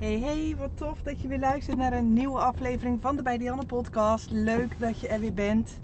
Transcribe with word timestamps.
Hey, 0.00 0.18
hey, 0.18 0.54
wat 0.58 0.70
tof 0.74 1.02
dat 1.02 1.20
je 1.20 1.28
weer 1.28 1.38
luistert 1.38 1.76
naar 1.76 1.92
een 1.92 2.12
nieuwe 2.12 2.38
aflevering 2.38 2.98
van 3.00 3.16
de 3.16 3.22
Bij 3.22 3.38
Dianne 3.38 3.66
podcast. 3.66 4.30
Leuk 4.30 4.78
dat 4.78 5.00
je 5.00 5.08
er 5.08 5.20
weer 5.20 5.34
bent. 5.34 5.78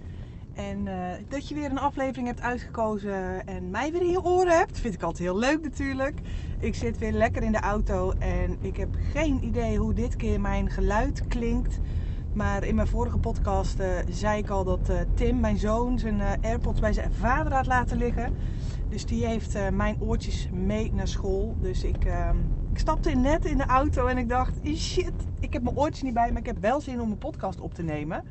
En 0.55 0.87
eh, 0.87 1.23
dat 1.29 1.49
je 1.49 1.55
weer 1.55 1.71
een 1.71 1.79
aflevering 1.79 2.27
hebt 2.27 2.41
uitgekozen 2.41 3.47
en 3.47 3.71
mij 3.71 3.93
weer 3.93 4.01
in 4.01 4.11
je 4.11 4.25
oren 4.25 4.59
hebt. 4.59 4.79
Vind 4.79 4.95
ik 4.95 5.03
altijd 5.03 5.23
heel 5.23 5.39
leuk 5.39 5.63
natuurlijk. 5.63 6.21
Ik 6.59 6.75
zit 6.75 6.99
weer 6.99 7.13
lekker 7.13 7.43
in 7.43 7.53
de 7.53 7.61
auto 7.61 8.13
en 8.19 8.57
ik 8.61 8.77
heb 8.77 8.89
geen 9.13 9.45
idee 9.45 9.77
hoe 9.77 9.95
dit 9.95 10.17
keer 10.17 10.41
mijn 10.41 10.71
geluid 10.71 11.27
klinkt. 11.29 11.79
Maar 12.33 12.65
in 12.65 12.75
mijn 12.75 12.89
vorige 12.89 13.19
podcast 13.19 13.81
uh, 13.81 13.87
zei 14.11 14.39
ik 14.39 14.51
al 14.51 14.65
dat 14.65 14.91
uh, 14.91 14.97
Tim, 15.15 15.41
mijn 15.41 15.59
zoon, 15.59 15.99
zijn 15.99 16.21
AirPods 16.43 16.81
bij 16.81 16.93
zijn 16.93 17.13
vader 17.13 17.53
had 17.53 17.67
laten 17.67 17.97
liggen. 17.97 18.35
Dus 18.89 19.07
die 19.07 19.27
heeft 19.27 19.71
mijn 19.73 19.97
oortjes 20.01 20.49
mee 20.53 20.93
naar 20.93 21.09
school. 21.09 21.57
Dus 21.61 21.85
ik 21.85 22.05
ehm, 22.05 22.37
ik 22.77 22.83
stapte 22.83 23.11
net 23.11 23.45
in 23.45 23.57
de 23.57 23.67
auto 23.67 24.07
en 24.07 24.19
ik 24.19 24.29
dacht, 24.29 24.55
shit, 24.77 25.13
ik 25.41 25.53
heb 25.53 25.63
mijn 25.63 25.77
oortjes 25.77 26.03
niet 26.03 26.15
bij, 26.15 26.29
maar 26.29 26.41
ik 26.41 26.47
heb 26.47 26.59
wel 26.61 26.81
zin 26.81 27.01
om 27.01 27.11
een 27.11 27.19
podcast 27.19 27.61
op 27.61 27.75
te 27.75 27.83
nemen. 27.83 28.25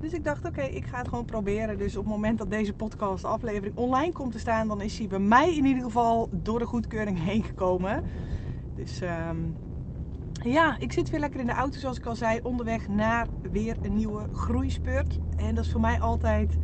Dus 0.00 0.12
ik 0.12 0.24
dacht, 0.24 0.44
oké, 0.44 0.62
ik 0.62 0.86
ga 0.86 0.98
het 0.98 1.08
gewoon 1.08 1.24
proberen. 1.24 1.78
Dus 1.78 1.96
op 1.96 2.04
het 2.04 2.12
moment 2.12 2.38
dat 2.38 2.50
deze 2.50 2.72
podcast 2.72 3.24
aflevering 3.24 3.76
online 3.76 4.12
komt 4.12 4.32
te 4.32 4.38
staan, 4.38 4.68
dan 4.68 4.80
is 4.80 4.98
hij 4.98 5.06
bij 5.06 5.18
mij 5.18 5.56
in 5.56 5.64
ieder 5.64 5.82
geval 5.82 6.28
door 6.30 6.58
de 6.58 6.66
goedkeuring 6.66 7.24
heen 7.24 7.42
gekomen. 7.42 8.04
Dus 8.74 9.00
um, 9.00 9.56
ja, 10.42 10.76
ik 10.78 10.92
zit 10.92 11.10
weer 11.10 11.20
lekker 11.20 11.40
in 11.40 11.46
de 11.46 11.52
auto, 11.52 11.78
zoals 11.78 11.98
ik 11.98 12.06
al 12.06 12.16
zei, 12.16 12.40
onderweg 12.42 12.88
naar 12.88 13.26
weer 13.52 13.76
een 13.82 13.94
nieuwe 13.94 14.28
groeispurt. 14.32 15.18
En 15.36 15.54
dat 15.54 15.64
is 15.64 15.70
voor 15.70 15.80
mij 15.80 16.00
altijd 16.00 16.56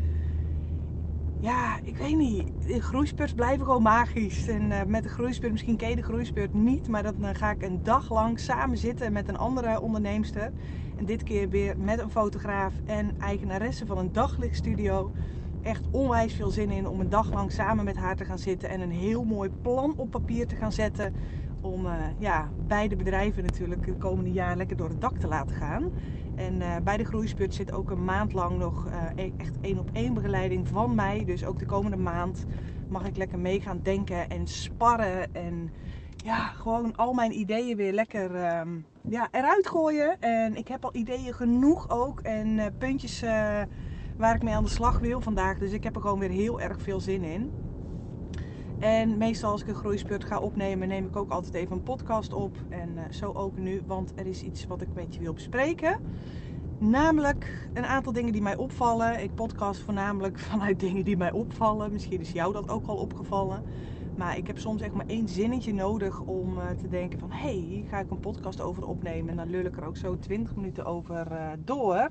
ja, 1.46 1.78
ik 1.82 1.96
weet 1.96 2.16
niet. 2.16 2.66
De 2.66 2.82
groeispurts 2.82 3.32
blijven 3.32 3.64
gewoon 3.64 3.82
magisch. 3.82 4.48
En 4.48 4.70
uh, 4.70 4.82
met 4.86 5.02
de 5.02 5.08
groeispurt, 5.08 5.52
misschien 5.52 5.76
ken 5.76 5.88
je 5.88 5.96
de 5.96 6.02
groeispurt 6.02 6.54
niet, 6.54 6.88
maar 6.88 7.02
dan 7.02 7.14
uh, 7.20 7.28
ga 7.32 7.50
ik 7.50 7.62
een 7.62 7.82
dag 7.82 8.10
lang 8.10 8.40
samen 8.40 8.78
zitten 8.78 9.12
met 9.12 9.28
een 9.28 9.38
andere 9.38 9.80
onderneemster. 9.80 10.52
En 10.96 11.04
dit 11.04 11.22
keer 11.22 11.48
weer 11.48 11.78
met 11.78 11.98
een 11.98 12.10
fotograaf 12.10 12.74
en 12.84 13.20
eigenaresse 13.20 13.86
van 13.86 13.98
een 13.98 14.12
daglichtstudio. 14.12 15.12
Echt 15.62 15.82
onwijs 15.90 16.34
veel 16.34 16.50
zin 16.50 16.70
in 16.70 16.88
om 16.88 17.00
een 17.00 17.08
dag 17.08 17.32
lang 17.32 17.52
samen 17.52 17.84
met 17.84 17.96
haar 17.96 18.16
te 18.16 18.24
gaan 18.24 18.38
zitten 18.38 18.68
en 18.68 18.80
een 18.80 18.90
heel 18.90 19.24
mooi 19.24 19.50
plan 19.62 19.94
op 19.96 20.10
papier 20.10 20.46
te 20.46 20.56
gaan 20.56 20.72
zetten. 20.72 21.14
Om 21.60 21.86
uh, 21.86 21.92
ja, 22.18 22.50
beide 22.66 22.96
bedrijven 22.96 23.44
natuurlijk 23.44 23.84
de 23.84 23.94
komende 23.94 24.32
jaar 24.32 24.56
lekker 24.56 24.76
door 24.76 24.88
het 24.88 25.00
dak 25.00 25.18
te 25.18 25.28
laten 25.28 25.56
gaan. 25.56 25.90
En 26.36 26.60
uh, 26.60 26.76
bij 26.84 26.96
de 26.96 27.04
Groeisput 27.04 27.54
zit 27.54 27.72
ook 27.72 27.90
een 27.90 28.04
maand 28.04 28.32
lang 28.32 28.58
nog 28.58 28.86
uh, 28.86 29.30
echt 29.38 29.60
één 29.60 29.78
op 29.78 29.90
één 29.92 30.14
begeleiding 30.14 30.68
van 30.68 30.94
mij. 30.94 31.24
Dus 31.24 31.44
ook 31.44 31.58
de 31.58 31.66
komende 31.66 31.96
maand 31.96 32.44
mag 32.88 33.06
ik 33.06 33.16
lekker 33.16 33.38
mee 33.38 33.60
gaan 33.60 33.80
denken 33.82 34.28
en 34.28 34.46
sparren. 34.46 35.34
En 35.34 35.70
ja, 36.16 36.38
gewoon 36.38 36.96
al 36.96 37.12
mijn 37.12 37.38
ideeën 37.38 37.76
weer 37.76 37.92
lekker 37.92 38.58
um, 38.58 38.84
ja, 39.08 39.28
eruit 39.30 39.68
gooien. 39.68 40.20
En 40.20 40.56
ik 40.56 40.68
heb 40.68 40.84
al 40.84 40.94
ideeën 40.94 41.34
genoeg 41.34 41.90
ook. 41.90 42.20
En 42.20 42.48
uh, 42.48 42.64
puntjes 42.78 43.24
waar 44.16 44.34
ik 44.34 44.42
mee 44.42 44.54
aan 44.54 44.64
de 44.64 44.70
slag 44.70 44.98
wil 44.98 45.20
vandaag. 45.20 45.58
Dus 45.58 45.72
ik 45.72 45.84
heb 45.84 45.94
er 45.94 46.00
gewoon 46.00 46.18
weer 46.18 46.30
heel 46.30 46.60
erg 46.60 46.80
veel 46.80 47.00
zin 47.00 47.22
in. 47.22 47.52
En 48.78 49.18
meestal 49.18 49.50
als 49.50 49.60
ik 49.62 49.68
een 49.68 49.74
groeispurt 49.74 50.24
ga 50.24 50.38
opnemen, 50.38 50.88
neem 50.88 51.06
ik 51.06 51.16
ook 51.16 51.30
altijd 51.30 51.54
even 51.54 51.76
een 51.76 51.82
podcast 51.82 52.32
op. 52.32 52.56
En 52.68 52.92
uh, 52.96 53.02
zo 53.10 53.32
ook 53.32 53.56
nu, 53.56 53.82
want 53.86 54.12
er 54.14 54.26
is 54.26 54.42
iets 54.42 54.66
wat 54.66 54.82
ik 54.82 54.88
met 54.94 55.14
je 55.14 55.20
wil 55.20 55.32
bespreken. 55.32 55.98
Namelijk 56.78 57.68
een 57.72 57.86
aantal 57.86 58.12
dingen 58.12 58.32
die 58.32 58.42
mij 58.42 58.56
opvallen. 58.56 59.22
Ik 59.22 59.34
podcast 59.34 59.80
voornamelijk 59.80 60.38
vanuit 60.50 60.80
dingen 60.80 61.04
die 61.04 61.16
mij 61.16 61.32
opvallen. 61.32 61.92
Misschien 61.92 62.20
is 62.20 62.32
jou 62.32 62.52
dat 62.52 62.68
ook 62.68 62.86
al 62.86 62.96
opgevallen. 62.96 63.62
Maar 64.16 64.36
ik 64.36 64.46
heb 64.46 64.58
soms 64.58 64.82
echt 64.82 64.94
maar 64.94 65.06
één 65.06 65.28
zinnetje 65.28 65.74
nodig 65.74 66.20
om 66.20 66.58
uh, 66.58 66.70
te 66.70 66.88
denken 66.88 67.18
van... 67.18 67.30
hé, 67.30 67.36
hey, 67.38 67.52
hier 67.52 67.84
ga 67.86 67.98
ik 67.98 68.10
een 68.10 68.20
podcast 68.20 68.60
over 68.60 68.86
opnemen. 68.86 69.30
En 69.30 69.36
dan 69.36 69.50
lul 69.50 69.64
ik 69.64 69.76
er 69.76 69.84
ook 69.84 69.96
zo 69.96 70.18
20 70.18 70.54
minuten 70.54 70.84
over 70.84 71.32
uh, 71.32 71.50
door. 71.64 72.08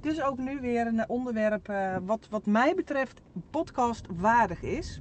Dus 0.00 0.22
ook 0.22 0.38
nu 0.38 0.60
weer 0.60 0.86
een 0.86 1.08
onderwerp 1.08 1.72
wat, 2.04 2.26
wat 2.30 2.46
mij 2.46 2.74
betreft 2.74 3.20
podcast 3.50 4.06
waardig 4.16 4.62
is. 4.62 5.00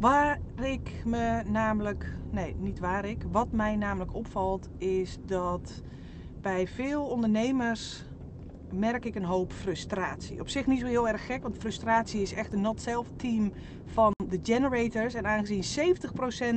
Waar 0.00 0.38
ik 0.62 1.02
me 1.04 1.42
namelijk, 1.46 2.16
nee, 2.30 2.54
niet 2.58 2.78
waar 2.78 3.04
ik, 3.04 3.22
wat 3.32 3.52
mij 3.52 3.76
namelijk 3.76 4.14
opvalt 4.14 4.68
is 4.78 5.18
dat 5.26 5.82
bij 6.40 6.66
veel 6.66 7.06
ondernemers 7.06 8.04
merk 8.72 9.04
ik 9.04 9.14
een 9.14 9.24
hoop 9.24 9.52
frustratie. 9.52 10.40
Op 10.40 10.48
zich 10.48 10.66
niet 10.66 10.80
zo 10.80 10.86
heel 10.86 11.08
erg 11.08 11.26
gek, 11.26 11.42
want 11.42 11.56
frustratie 11.56 12.22
is 12.22 12.32
echt 12.32 12.52
een 12.52 12.60
not-self 12.60 13.06
team 13.16 13.52
van 13.84 14.12
de 14.28 14.40
generators. 14.42 15.14
En 15.14 15.26
aangezien 15.26 15.94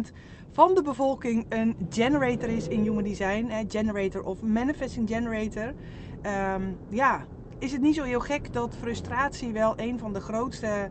70% 0.08 0.12
van 0.52 0.76
de 0.76 0.82
bevolking 0.82 1.46
een 1.50 1.76
generator 1.90 2.50
is 2.50 2.68
in 2.68 2.82
human 2.82 3.04
design, 3.04 3.66
generator 3.68 4.24
of 4.24 4.42
manifesting 4.42 5.10
generator, 5.10 5.74
um, 6.22 6.78
ja, 6.90 7.26
is 7.60 7.72
het 7.72 7.82
niet 7.82 7.96
zo 7.96 8.04
heel 8.04 8.20
gek 8.20 8.54
dat 8.54 8.76
frustratie 8.76 9.52
wel 9.52 9.74
een 9.76 10.00
van 10.00 10.14
de 10.14 10.22
grootste 10.22 10.90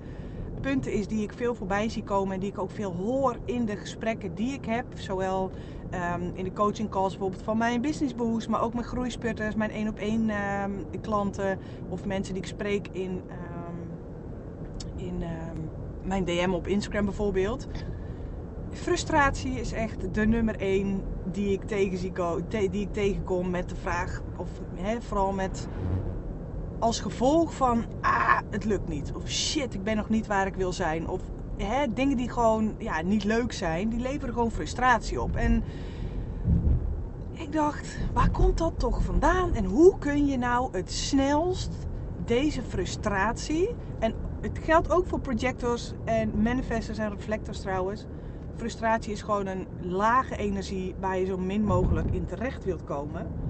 punten 0.65 0.93
is 0.93 1.07
die 1.07 1.23
ik 1.23 1.33
veel 1.33 1.55
voorbij 1.55 1.89
zie 1.89 2.05
komen 2.05 2.35
en 2.35 2.41
die 2.41 2.51
ik 2.51 2.59
ook 2.59 2.71
veel 2.71 2.93
hoor 2.93 3.37
in 3.45 3.65
de 3.65 3.77
gesprekken 3.77 4.35
die 4.35 4.53
ik 4.53 4.65
heb. 4.65 4.85
Zowel 4.95 5.51
um, 5.95 6.31
in 6.35 6.45
de 6.45 6.53
coaching 6.53 6.91
calls 6.91 7.11
bijvoorbeeld 7.11 7.43
van 7.43 7.59
mijn 7.59 7.81
business 7.81 8.15
boost, 8.15 8.49
maar 8.49 8.63
ook 8.63 8.75
mijn 8.75 8.87
groeisputters, 8.87 9.55
mijn 9.55 9.71
één 9.71 9.89
op 9.89 9.99
één 9.99 10.31
um, 10.31 11.01
klanten 11.01 11.59
of 11.89 12.05
mensen 12.05 12.35
die 12.35 12.43
ik 12.43 12.49
spreek 12.49 12.89
in, 12.93 13.11
um, 13.11 13.91
in 14.97 15.23
mijn 16.03 16.25
DM 16.25 16.51
op 16.53 16.67
Instagram 16.67 17.05
bijvoorbeeld. 17.05 17.67
Frustratie 18.71 19.61
is 19.61 19.73
echt 19.73 20.15
de 20.15 20.27
nummer 20.27 20.57
één 20.57 21.03
die 21.25 21.53
ik, 21.53 21.65
tegen 21.65 21.99
zie, 21.99 22.13
die 22.49 22.81
ik 22.81 22.93
tegenkom 22.93 23.51
met 23.51 23.69
de 23.69 23.77
vraag, 23.77 24.23
of 24.37 24.49
he, 24.75 25.01
vooral 25.01 25.33
met 25.33 25.69
als 26.85 27.01
gevolg 27.01 27.55
van, 27.55 27.85
ah, 28.01 28.39
het 28.51 28.65
lukt 28.65 28.89
niet. 28.89 29.13
Of 29.15 29.29
shit, 29.29 29.75
ik 29.75 29.83
ben 29.83 29.97
nog 29.97 30.09
niet 30.09 30.27
waar 30.27 30.47
ik 30.47 30.55
wil 30.55 30.73
zijn. 30.73 31.09
Of 31.09 31.21
hè, 31.57 31.93
dingen 31.93 32.17
die 32.17 32.31
gewoon 32.31 32.75
ja, 32.79 33.03
niet 33.03 33.25
leuk 33.25 33.53
zijn, 33.53 33.89
die 33.89 34.01
leveren 34.01 34.35
gewoon 34.35 34.51
frustratie 34.51 35.21
op. 35.21 35.37
En 35.37 35.65
ik 37.33 37.53
dacht, 37.53 37.99
waar 38.13 38.31
komt 38.31 38.59
dat 38.59 38.73
toch 38.79 39.03
vandaan? 39.03 39.55
En 39.55 39.65
hoe 39.65 39.99
kun 39.99 40.27
je 40.27 40.39
nou 40.39 40.69
het 40.73 40.93
snelst 40.93 41.71
deze 42.25 42.63
frustratie, 42.63 43.75
en 43.99 44.15
het 44.41 44.59
geldt 44.63 44.91
ook 44.91 45.07
voor 45.07 45.21
projectors 45.21 45.93
en 46.05 46.43
manifestors 46.43 46.99
en 46.99 47.11
reflectors 47.11 47.61
trouwens. 47.61 48.05
Frustratie 48.57 49.13
is 49.13 49.23
gewoon 49.23 49.47
een 49.47 49.67
lage 49.81 50.37
energie 50.37 50.95
waar 51.01 51.19
je 51.19 51.27
zo 51.27 51.39
min 51.39 51.65
mogelijk 51.65 52.11
in 52.11 52.27
terecht 52.27 52.65
wilt 52.65 52.85
komen 52.85 53.44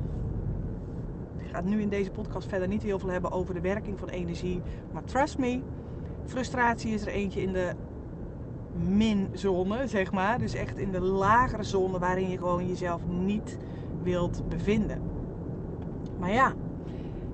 ga 1.55 1.61
het 1.61 1.69
nu 1.69 1.81
in 1.81 1.89
deze 1.89 2.11
podcast 2.11 2.49
verder 2.49 2.69
niet 2.69 2.83
heel 2.83 2.99
veel 2.99 3.09
hebben 3.09 3.31
over 3.31 3.55
de 3.55 3.61
werking 3.61 3.99
van 3.99 4.09
energie. 4.09 4.61
Maar 4.93 5.05
trust 5.05 5.39
me, 5.39 5.61
frustratie 6.25 6.93
is 6.93 7.03
er 7.03 7.09
eentje 7.09 7.43
in 7.43 7.53
de 7.53 7.73
minzone, 8.89 9.87
zeg 9.87 10.13
maar. 10.13 10.39
Dus 10.39 10.55
echt 10.55 10.79
in 10.79 10.91
de 10.91 11.01
lagere 11.01 11.63
zone 11.63 11.99
waarin 11.99 12.31
je 12.31 12.39
gewoon 12.39 12.69
jezelf 12.69 13.01
niet 13.07 13.59
wilt 14.03 14.49
bevinden. 14.49 15.03
Maar 16.19 16.33
ja, 16.33 16.53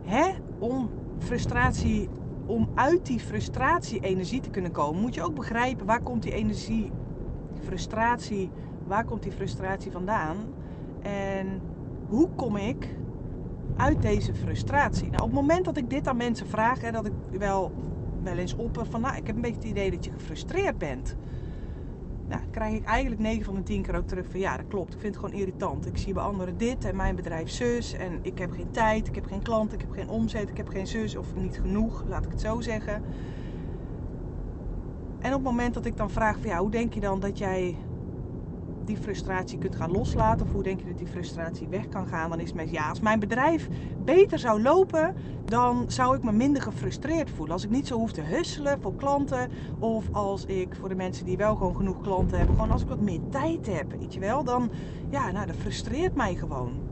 hè, 0.02 0.30
om 0.58 0.90
frustratie, 1.18 2.08
om 2.46 2.68
uit 2.74 3.06
die 3.06 3.20
frustratie 3.20 4.00
energie 4.00 4.40
te 4.40 4.50
kunnen 4.50 4.72
komen, 4.72 5.00
moet 5.00 5.14
je 5.14 5.22
ook 5.22 5.34
begrijpen 5.34 5.86
waar 5.86 6.02
komt 6.02 6.22
die 6.22 6.32
energie, 6.32 6.90
frustratie, 7.60 8.50
waar 8.86 9.04
komt 9.04 9.22
die 9.22 9.32
frustratie 9.32 9.92
vandaan? 9.92 10.36
En 11.02 11.60
hoe 12.08 12.28
kom 12.36 12.56
ik 12.56 12.98
uit 13.80 14.02
deze 14.02 14.34
frustratie. 14.34 15.10
Nou, 15.10 15.22
op 15.22 15.30
het 15.30 15.40
moment 15.40 15.64
dat 15.64 15.76
ik 15.76 15.90
dit 15.90 16.08
aan 16.08 16.16
mensen 16.16 16.46
vraag, 16.46 16.80
hè, 16.80 16.90
dat 16.90 17.06
ik 17.06 17.12
wel, 17.38 17.72
wel 18.22 18.36
eens 18.36 18.56
opper 18.56 18.86
van, 18.86 19.00
nou, 19.00 19.16
ik 19.16 19.26
heb 19.26 19.36
een 19.36 19.42
beetje 19.42 19.56
het 19.56 19.68
idee 19.68 19.90
dat 19.90 20.04
je 20.04 20.12
gefrustreerd 20.12 20.78
bent. 20.78 21.16
Nou, 22.28 22.42
krijg 22.50 22.74
ik 22.74 22.84
eigenlijk 22.84 23.20
9 23.20 23.44
van 23.44 23.54
de 23.54 23.62
10 23.62 23.82
keer 23.82 23.96
ook 23.96 24.06
terug 24.06 24.26
van, 24.30 24.40
ja, 24.40 24.56
dat 24.56 24.66
klopt. 24.68 24.94
Ik 24.94 25.00
vind 25.00 25.14
het 25.14 25.24
gewoon 25.24 25.40
irritant. 25.40 25.86
Ik 25.86 25.96
zie 25.96 26.12
bij 26.12 26.22
anderen 26.22 26.58
dit 26.58 26.84
en 26.84 26.96
mijn 26.96 27.16
bedrijf 27.16 27.50
zus 27.50 27.92
en 27.92 28.18
ik 28.22 28.38
heb 28.38 28.50
geen 28.50 28.70
tijd, 28.70 29.08
ik 29.08 29.14
heb 29.14 29.26
geen 29.26 29.42
klant, 29.42 29.72
ik 29.72 29.80
heb 29.80 29.90
geen 29.90 30.08
omzet, 30.08 30.48
ik 30.48 30.56
heb 30.56 30.68
geen 30.68 30.86
zus 30.86 31.16
of 31.16 31.34
niet 31.34 31.60
genoeg, 31.60 32.04
laat 32.08 32.24
ik 32.24 32.30
het 32.30 32.40
zo 32.40 32.60
zeggen. 32.60 33.02
En 35.18 35.28
op 35.28 35.32
het 35.32 35.42
moment 35.42 35.74
dat 35.74 35.84
ik 35.84 35.96
dan 35.96 36.10
vraag 36.10 36.38
van, 36.38 36.50
ja, 36.50 36.58
hoe 36.58 36.70
denk 36.70 36.94
je 36.94 37.00
dan 37.00 37.20
dat 37.20 37.38
jij 37.38 37.76
die 38.90 39.02
frustratie 39.02 39.58
kunt 39.58 39.76
gaan 39.76 39.90
loslaten. 39.90 40.46
Of 40.46 40.52
hoe 40.52 40.62
denk 40.62 40.80
je 40.80 40.86
dat 40.86 40.98
die 40.98 41.06
frustratie 41.06 41.68
weg 41.68 41.88
kan 41.88 42.06
gaan? 42.06 42.30
Dan 42.30 42.40
is 42.40 42.52
het 42.52 42.70
ja, 42.70 42.88
als 42.88 43.00
mijn 43.00 43.20
bedrijf 43.20 43.68
beter 43.98 44.38
zou 44.38 44.62
lopen, 44.62 45.14
dan 45.44 45.84
zou 45.86 46.16
ik 46.16 46.22
me 46.22 46.32
minder 46.32 46.62
gefrustreerd 46.62 47.30
voelen. 47.30 47.54
Als 47.54 47.64
ik 47.64 47.70
niet 47.70 47.86
zo 47.86 47.96
hoef 47.96 48.12
te 48.12 48.20
husselen 48.20 48.80
voor 48.80 48.94
klanten. 48.94 49.50
Of 49.78 50.08
als 50.12 50.44
ik 50.44 50.74
voor 50.74 50.88
de 50.88 50.94
mensen 50.94 51.24
die 51.24 51.36
wel 51.36 51.56
gewoon 51.56 51.76
genoeg 51.76 52.00
klanten 52.00 52.36
hebben, 52.36 52.54
gewoon 52.54 52.70
als 52.70 52.82
ik 52.82 52.88
wat 52.88 53.00
meer 53.00 53.20
tijd 53.30 53.66
heb, 53.66 53.90
weet 53.98 54.14
je 54.14 54.20
wel. 54.20 54.44
Dan, 54.44 54.70
ja, 55.10 55.30
nou, 55.30 55.46
dat 55.46 55.56
frustreert 55.56 56.14
mij 56.14 56.34
gewoon. 56.34 56.89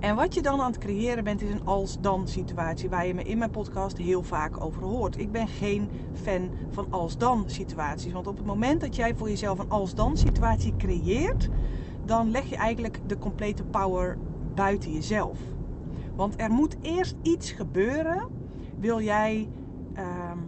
En 0.00 0.16
wat 0.16 0.34
je 0.34 0.42
dan 0.42 0.60
aan 0.60 0.70
het 0.70 0.78
creëren 0.78 1.24
bent, 1.24 1.42
is 1.42 1.50
een 1.50 1.66
als-dan 1.66 2.28
situatie 2.28 2.88
waar 2.88 3.06
je 3.06 3.14
me 3.14 3.22
in 3.22 3.38
mijn 3.38 3.50
podcast 3.50 3.98
heel 3.98 4.22
vaak 4.22 4.64
over 4.64 4.82
hoort. 4.82 5.18
Ik 5.18 5.32
ben 5.32 5.48
geen 5.48 5.90
fan 6.12 6.50
van 6.70 6.86
als-dan 6.90 7.44
situaties. 7.46 8.12
Want 8.12 8.26
op 8.26 8.36
het 8.36 8.46
moment 8.46 8.80
dat 8.80 8.96
jij 8.96 9.14
voor 9.14 9.28
jezelf 9.28 9.58
een 9.58 9.70
als-dan 9.70 10.16
situatie 10.16 10.76
creëert, 10.76 11.48
dan 12.04 12.30
leg 12.30 12.48
je 12.48 12.56
eigenlijk 12.56 13.00
de 13.06 13.18
complete 13.18 13.64
power 13.64 14.18
buiten 14.54 14.92
jezelf. 14.92 15.38
Want 16.14 16.40
er 16.40 16.50
moet 16.50 16.76
eerst 16.82 17.14
iets 17.22 17.50
gebeuren, 17.50 18.28
wil 18.78 19.00
jij 19.00 19.48
ehm, 19.94 20.38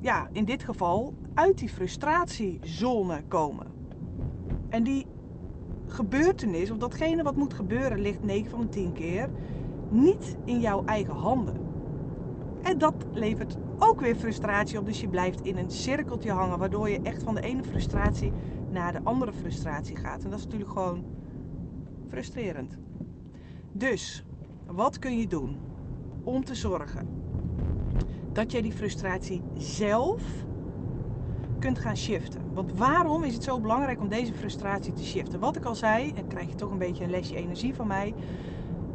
ja, 0.00 0.28
in 0.32 0.44
dit 0.44 0.62
geval 0.62 1.14
uit 1.34 1.58
die 1.58 1.68
frustratiezone 1.68 3.22
komen. 3.28 3.66
En 4.68 4.82
die 4.82 5.06
gebeurtenis, 5.88 6.70
of 6.70 6.76
datgene 6.76 7.22
wat 7.22 7.36
moet 7.36 7.54
gebeuren, 7.54 8.00
ligt 8.00 8.22
9 8.22 8.50
van 8.50 8.60
de 8.60 8.68
10 8.68 8.92
keer 8.92 9.28
niet 9.90 10.36
in 10.44 10.60
jouw 10.60 10.84
eigen 10.84 11.14
handen. 11.14 11.56
En 12.62 12.78
dat 12.78 12.94
levert 13.12 13.56
ook 13.78 14.00
weer 14.00 14.16
frustratie 14.16 14.78
op. 14.78 14.86
Dus 14.86 15.00
je 15.00 15.08
blijft 15.08 15.40
in 15.40 15.56
een 15.56 15.70
cirkeltje 15.70 16.30
hangen, 16.30 16.58
waardoor 16.58 16.88
je 16.88 17.00
echt 17.02 17.22
van 17.22 17.34
de 17.34 17.40
ene 17.40 17.64
frustratie 17.64 18.32
naar 18.70 18.92
de 18.92 19.00
andere 19.02 19.32
frustratie 19.32 19.96
gaat. 19.96 20.24
En 20.24 20.30
dat 20.30 20.38
is 20.38 20.44
natuurlijk 20.44 20.72
gewoon 20.72 21.04
frustrerend. 22.08 22.78
Dus, 23.72 24.24
wat 24.66 24.98
kun 24.98 25.18
je 25.18 25.26
doen 25.26 25.56
om 26.24 26.44
te 26.44 26.54
zorgen 26.54 27.08
dat 28.32 28.52
jij 28.52 28.62
die 28.62 28.72
frustratie 28.72 29.42
zelf 29.56 30.22
kunt 31.58 31.78
gaan 31.78 31.96
shiften? 31.96 32.37
Want 32.58 32.78
waarom 32.78 33.24
is 33.24 33.34
het 33.34 33.44
zo 33.44 33.60
belangrijk 33.60 34.00
om 34.00 34.08
deze 34.08 34.34
frustratie 34.34 34.92
te 34.92 35.04
shiften? 35.04 35.40
Wat 35.40 35.56
ik 35.56 35.64
al 35.64 35.74
zei, 35.74 36.12
en 36.16 36.26
krijg 36.26 36.48
je 36.48 36.54
toch 36.54 36.70
een 36.70 36.78
beetje 36.78 37.04
een 37.04 37.10
lesje 37.10 37.36
energie 37.36 37.74
van 37.74 37.86
mij. 37.86 38.14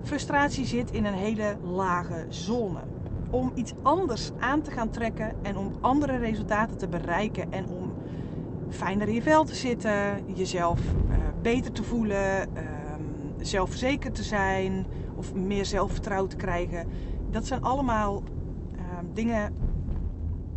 Frustratie 0.01 0.65
zit 0.65 0.91
in 0.91 1.05
een 1.05 1.13
hele 1.13 1.57
lage 1.61 2.25
zone. 2.29 2.79
Om 3.29 3.51
iets 3.55 3.73
anders 3.81 4.31
aan 4.39 4.61
te 4.61 4.71
gaan 4.71 4.89
trekken 4.89 5.35
en 5.41 5.57
om 5.57 5.71
andere 5.81 6.17
resultaten 6.17 6.77
te 6.77 6.87
bereiken 6.87 7.51
en 7.51 7.67
om 7.67 7.93
fijner 8.69 9.07
in 9.07 9.13
je 9.13 9.21
vel 9.21 9.43
te 9.43 9.55
zitten, 9.55 10.23
jezelf 10.33 10.79
uh, 10.81 11.15
beter 11.41 11.71
te 11.71 11.83
voelen, 11.83 12.49
uh, 12.55 12.61
zelfverzekerd 13.37 14.15
te 14.15 14.23
zijn 14.23 14.85
of 15.15 15.33
meer 15.33 15.65
zelfvertrouwen 15.65 16.29
te 16.29 16.35
krijgen. 16.35 16.87
Dat 17.29 17.45
zijn 17.45 17.63
allemaal 17.63 18.23
uh, 18.75 18.81
dingen 19.13 19.53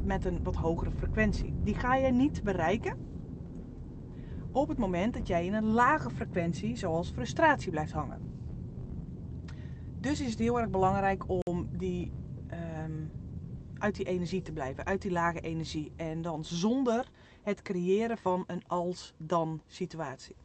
met 0.06 0.24
een 0.24 0.42
wat 0.42 0.56
hogere 0.56 0.90
frequentie. 0.90 1.54
Die 1.62 1.74
ga 1.74 1.96
je 1.96 2.12
niet 2.12 2.42
bereiken 2.42 2.96
op 4.52 4.68
het 4.68 4.78
moment 4.78 5.14
dat 5.14 5.26
jij 5.26 5.46
in 5.46 5.54
een 5.54 5.70
lage 5.70 6.10
frequentie, 6.10 6.76
zoals 6.76 7.10
frustratie, 7.10 7.70
blijft 7.70 7.92
hangen. 7.92 8.20
Dus 10.00 10.20
is 10.20 10.30
het 10.30 10.38
heel 10.38 10.60
erg 10.60 10.70
belangrijk 10.70 11.24
om 11.28 11.68
die, 11.72 12.12
um, 12.84 13.10
uit 13.78 13.96
die 13.96 14.06
energie 14.06 14.42
te 14.42 14.52
blijven, 14.52 14.84
uit 14.84 15.02
die 15.02 15.10
lage 15.10 15.40
energie. 15.40 15.92
En 15.96 16.22
dan 16.22 16.44
zonder 16.44 17.10
het 17.42 17.62
creëren 17.62 18.18
van 18.18 18.44
een 18.46 18.62
als-dan 18.66 19.60
situatie. 19.66 20.36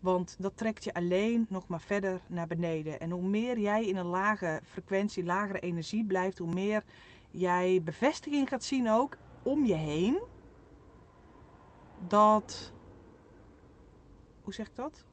Want 0.00 0.36
dat 0.38 0.56
trekt 0.56 0.84
je 0.84 0.94
alleen 0.94 1.46
nog 1.48 1.66
maar 1.66 1.80
verder 1.80 2.20
naar 2.26 2.46
beneden. 2.46 3.00
En 3.00 3.10
hoe 3.10 3.28
meer 3.28 3.58
jij 3.58 3.86
in 3.86 3.96
een 3.96 4.06
lage 4.06 4.60
frequentie, 4.64 5.24
lagere 5.24 5.60
energie 5.60 6.04
blijft, 6.04 6.38
hoe 6.38 6.54
meer 6.54 6.84
jij 7.34 7.82
bevestiging 7.82 8.48
gaat 8.48 8.64
zien 8.64 8.90
ook 8.90 9.16
om 9.42 9.64
je 9.64 9.74
heen. 9.74 10.18
Dat. 12.08 12.72
Hoe 14.42 14.54
zeg 14.54 14.66
ik 14.66 14.76
dat? 14.76 15.04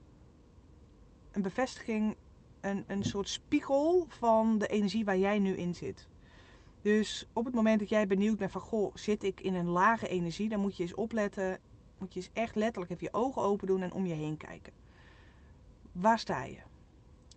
Een 1.32 1.42
bevestiging, 1.42 2.16
een, 2.60 2.84
een 2.88 3.04
soort 3.04 3.30
spiegel 3.30 4.06
van 4.08 4.58
de 4.58 4.68
energie 4.68 5.06
waar 5.06 5.18
jij 5.18 5.40
nu 5.40 5.56
in 5.56 5.76
zit. 5.76 6.08
Dus 6.82 7.28
op 7.34 7.46
het 7.46 7.54
moment 7.54 7.80
dat 7.80 7.90
jij 7.90 8.08
benieuwd 8.08 8.38
bent 8.38 8.52
van, 8.52 8.62
goh, 8.62 8.96
zit 8.96 9.24
ik 9.24 9.42
in 9.42 9.54
een 9.54 9.70
lage 9.70 10.08
energie, 10.08 10.50
dan 10.50 10.60
moet 10.60 10.78
je 10.78 10.84
eens 10.84 10.94
opletten. 10.94 11.60
Moet 11.98 12.14
je 12.14 12.20
eens 12.20 12.30
echt 12.34 12.56
letterlijk 12.56 12.92
even 12.92 13.08
je 13.12 13.20
ogen 13.20 13.42
open 13.42 13.68
doen 13.68 13.82
en 13.82 13.94
om 13.94 14.06
je 14.06 14.14
heen 14.14 14.38
kijken. 14.38 14.74
Waar 15.92 16.20
sta 16.20 16.44
je? 16.44 16.60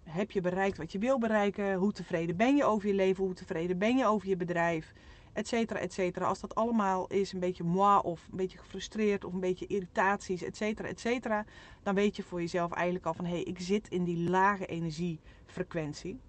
Heb 0.05 0.31
je 0.31 0.41
bereikt 0.41 0.79
wat 0.79 0.93
je 0.93 0.99
wil 0.99 1.19
bereiken? 1.19 1.75
Hoe 1.75 1.93
tevreden 1.93 2.37
ben 2.37 2.57
je 2.57 2.65
over 2.65 2.89
je 2.89 2.95
leven? 2.95 3.25
Hoe 3.25 3.35
tevreden 3.35 3.79
ben 3.79 3.97
je 3.97 4.07
over 4.07 4.29
je 4.29 4.37
bedrijf? 4.37 4.93
Etcetera, 5.33 5.81
etcetera. 5.81 6.27
Als 6.27 6.41
dat 6.41 6.55
allemaal 6.55 7.07
is 7.07 7.33
een 7.33 7.41
beetje 7.41 7.65
moi 7.65 8.01
of 8.03 8.29
een 8.31 8.37
beetje 8.37 8.59
gefrustreerd 8.59 9.25
of 9.25 9.33
een 9.33 9.41
beetje 9.41 9.67
irritaties, 9.67 10.43
etcetera, 10.43 10.89
etcetera. 10.89 11.45
Dan 11.83 11.95
weet 11.95 12.17
je 12.17 12.23
voor 12.23 12.41
jezelf 12.41 12.73
eigenlijk 12.73 13.07
al 13.07 13.15
van 13.15 13.25
hé, 13.25 13.31
hey, 13.31 13.43
ik 13.43 13.61
zit 13.61 13.89
in 13.89 14.05
die 14.05 14.31
lage 14.31 14.67
energiefrequentie. 14.67 16.21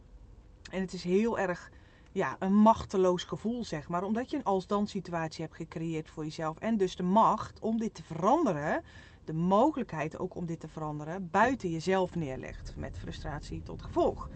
En 0.71 0.81
het 0.81 0.93
is 0.93 1.03
heel 1.03 1.39
erg 1.39 1.71
ja, 2.11 2.35
een 2.39 2.55
machteloos 2.55 3.23
gevoel, 3.23 3.63
zeg 3.63 3.87
maar. 3.87 4.03
Omdat 4.03 4.29
je 4.29 4.37
een 4.37 4.43
als-dan 4.43 4.87
situatie 4.87 5.43
hebt 5.43 5.55
gecreëerd 5.55 6.09
voor 6.09 6.23
jezelf. 6.23 6.57
En 6.57 6.77
dus 6.77 6.95
de 6.95 7.03
macht 7.03 7.59
om 7.59 7.77
dit 7.77 7.93
te 7.93 8.03
veranderen, 8.03 8.83
de 9.25 9.33
mogelijkheid 9.33 10.19
ook 10.19 10.35
om 10.35 10.45
dit 10.45 10.59
te 10.59 10.67
veranderen, 10.67 11.29
buiten 11.31 11.69
jezelf 11.69 12.15
neerlegt. 12.15 12.73
Met 12.77 12.97
frustratie 12.97 13.63
tot 13.63 13.81
gevolg. 13.81 14.29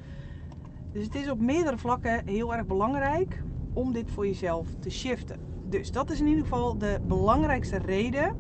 Dus 0.92 1.04
het 1.04 1.16
is 1.16 1.30
op 1.30 1.40
meerdere 1.40 1.78
vlakken 1.78 2.28
heel 2.28 2.54
erg 2.56 2.66
belangrijk 2.66 3.44
om 3.74 3.94
dit 3.94 4.12
voor 4.12 4.28
jezelf 4.28 4.68
te 4.80 4.90
shiften. 4.90 5.40
Dus 5.70 5.92
dat 5.92 6.10
is 6.10 6.20
in 6.20 6.28
ieder 6.28 6.44
geval 6.44 6.78
de 6.78 7.00
belangrijkste 7.08 7.78
reden 7.78 8.36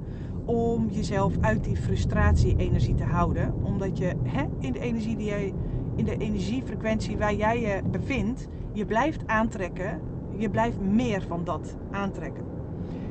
om 0.45 0.89
jezelf 0.89 1.33
uit 1.41 1.63
die 1.63 1.77
frustratie-energie 1.77 2.95
te 2.95 3.03
houden. 3.03 3.53
Omdat 3.63 3.97
je 3.97 4.15
hè, 4.23 4.45
in 4.59 4.71
de 4.71 4.79
energie 4.79 5.15
die 5.15 5.27
jij, 5.27 5.53
in 5.95 6.05
de 6.05 6.17
energiefrequentie 6.17 7.17
waar 7.17 7.35
jij 7.35 7.59
je 7.59 7.81
bevindt, 7.83 8.47
je 8.73 8.85
blijft 8.85 9.27
aantrekken. 9.27 10.01
Je 10.37 10.49
blijft 10.49 10.79
meer 10.79 11.21
van 11.21 11.43
dat 11.43 11.75
aantrekken. 11.91 12.48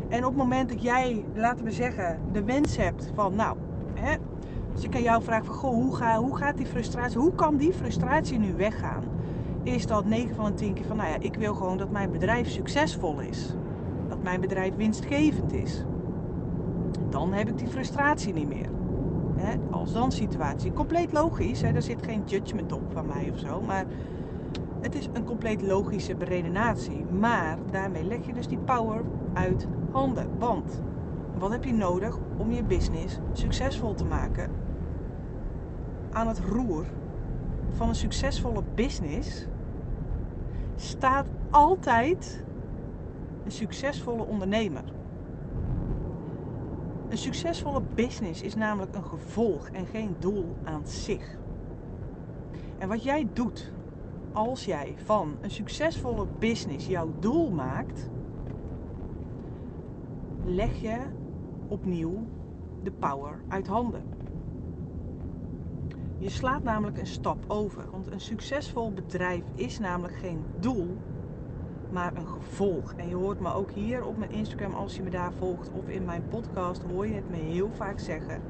En 0.09 0.25
op 0.25 0.31
het 0.31 0.37
moment 0.37 0.69
dat 0.69 0.83
jij, 0.83 1.25
laten 1.35 1.65
we 1.65 1.71
zeggen, 1.71 2.19
de 2.33 2.45
wens 2.45 2.77
hebt 2.77 3.11
van, 3.15 3.35
nou, 3.35 3.57
hè, 3.95 4.17
als 4.75 4.85
ik 4.85 4.95
aan 4.95 5.03
jou 5.03 5.23
vraag 5.23 5.45
van, 5.45 5.55
goh, 5.55 5.71
hoe, 5.71 5.97
ga, 5.97 6.19
hoe 6.19 6.37
gaat 6.37 6.57
die 6.57 6.67
frustratie, 6.67 7.19
hoe 7.19 7.35
kan 7.35 7.57
die 7.57 7.73
frustratie 7.73 8.39
nu 8.39 8.55
weggaan? 8.57 9.03
Is 9.63 9.87
dat 9.87 10.05
9 10.05 10.35
van 10.35 10.45
de 10.45 10.55
10 10.55 10.75
keer 10.75 10.85
van, 10.85 10.97
nou 10.97 11.09
ja, 11.09 11.17
ik 11.21 11.35
wil 11.35 11.55
gewoon 11.55 11.79
dat 11.79 11.91
mijn 11.91 12.11
bedrijf 12.11 12.49
succesvol 12.49 13.21
is. 13.21 13.55
Dat 14.09 14.23
mijn 14.23 14.41
bedrijf 14.41 14.75
winstgevend 14.77 15.53
is. 15.53 15.85
Dan 17.09 17.33
heb 17.33 17.49
ik 17.49 17.59
die 17.59 17.69
frustratie 17.69 18.33
niet 18.33 18.49
meer. 18.49 18.69
Hè, 19.37 19.55
als 19.71 19.93
dan 19.93 20.13
situatie. 20.13 20.73
Compleet 20.73 21.13
logisch, 21.13 21.61
hè, 21.61 21.73
daar 21.73 21.83
zit 21.83 22.03
geen 22.03 22.23
judgment 22.25 22.73
op 22.73 22.83
van 22.93 23.07
mij 23.07 23.31
of 23.33 23.39
zo, 23.39 23.61
maar 23.61 23.85
het 24.81 24.95
is 24.95 25.09
een 25.13 25.25
compleet 25.25 25.63
logische 25.63 26.15
beredenatie. 26.15 27.05
Maar 27.19 27.59
daarmee 27.71 28.05
leg 28.05 28.27
je 28.27 28.33
dus 28.33 28.47
die 28.47 28.59
power 28.59 29.03
uit 29.33 29.67
handen. 29.91 30.39
Want 30.39 30.83
wat 31.39 31.51
heb 31.51 31.65
je 31.65 31.73
nodig 31.73 32.19
om 32.37 32.53
je 32.53 32.65
business 32.65 33.19
succesvol 33.33 33.95
te 33.95 34.05
maken? 34.05 34.51
Aan 36.11 36.29
het 36.29 36.39
roer 36.39 36.87
van 37.73 37.89
een 37.89 37.95
succesvolle 37.95 38.63
business 38.75 39.47
staat 40.77 41.27
altijd 41.51 42.45
een 43.45 43.51
succesvolle 43.51 44.23
ondernemer. 44.23 44.85
Een 47.09 47.19
succesvolle 47.19 47.83
business 47.95 48.43
is 48.43 48.55
namelijk 48.55 48.95
een 48.95 49.05
gevolg 49.05 49.69
en 49.69 49.87
geen 49.87 50.17
doel 50.19 50.57
aan 50.65 50.87
zich. 50.87 51.37
En 52.79 52.89
wat 52.89 53.03
jij 53.03 53.29
doet 53.33 53.73
als 54.33 54.65
jij 54.65 54.95
van 55.05 55.37
een 55.41 55.51
succesvolle 55.51 56.27
business 56.39 56.87
jouw 56.87 57.13
doel 57.19 57.51
maakt, 57.51 58.11
leg 60.49 60.81
je 60.81 60.99
opnieuw 61.69 62.27
de 62.83 62.91
power 62.91 63.41
uit 63.49 63.67
handen. 63.67 64.03
Je 66.19 66.29
slaat 66.29 66.63
namelijk 66.63 66.99
een 66.99 67.07
stap 67.07 67.45
over, 67.47 67.91
want 67.91 68.13
een 68.13 68.21
succesvol 68.21 68.93
bedrijf 68.93 69.43
is 69.55 69.79
namelijk 69.79 70.15
geen 70.15 70.45
doel, 70.61 70.97
maar 71.91 72.17
een 72.17 72.27
gevolg. 72.27 72.93
En 72.97 73.09
je 73.09 73.15
hoort 73.15 73.41
me 73.41 73.53
ook 73.53 73.71
hier 73.71 74.05
op 74.05 74.19
mijn 74.19 74.31
Instagram, 74.31 74.73
als 74.73 74.97
je 74.97 75.03
me 75.03 75.11
daar 75.11 75.33
volgt, 75.33 75.71
of 75.73 75.89
in 75.89 76.05
mijn 76.05 76.23
podcast, 76.29 76.83
hoor 76.83 77.07
je 77.07 77.15
het 77.15 77.31
me 77.31 77.37
heel 77.37 77.71
vaak 77.73 77.99
zeggen. 77.99 78.41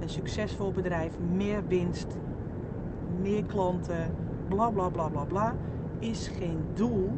Een 0.00 0.08
succesvol 0.08 0.72
bedrijf, 0.72 1.18
meer 1.34 1.66
winst, 1.66 2.16
meer 3.20 3.44
klanten, 3.44 4.14
bla 4.48 4.70
bla 4.70 4.88
bla 4.88 5.08
bla 5.08 5.24
bla, 5.24 5.54
is 5.98 6.28
geen 6.28 6.58
doel, 6.74 7.10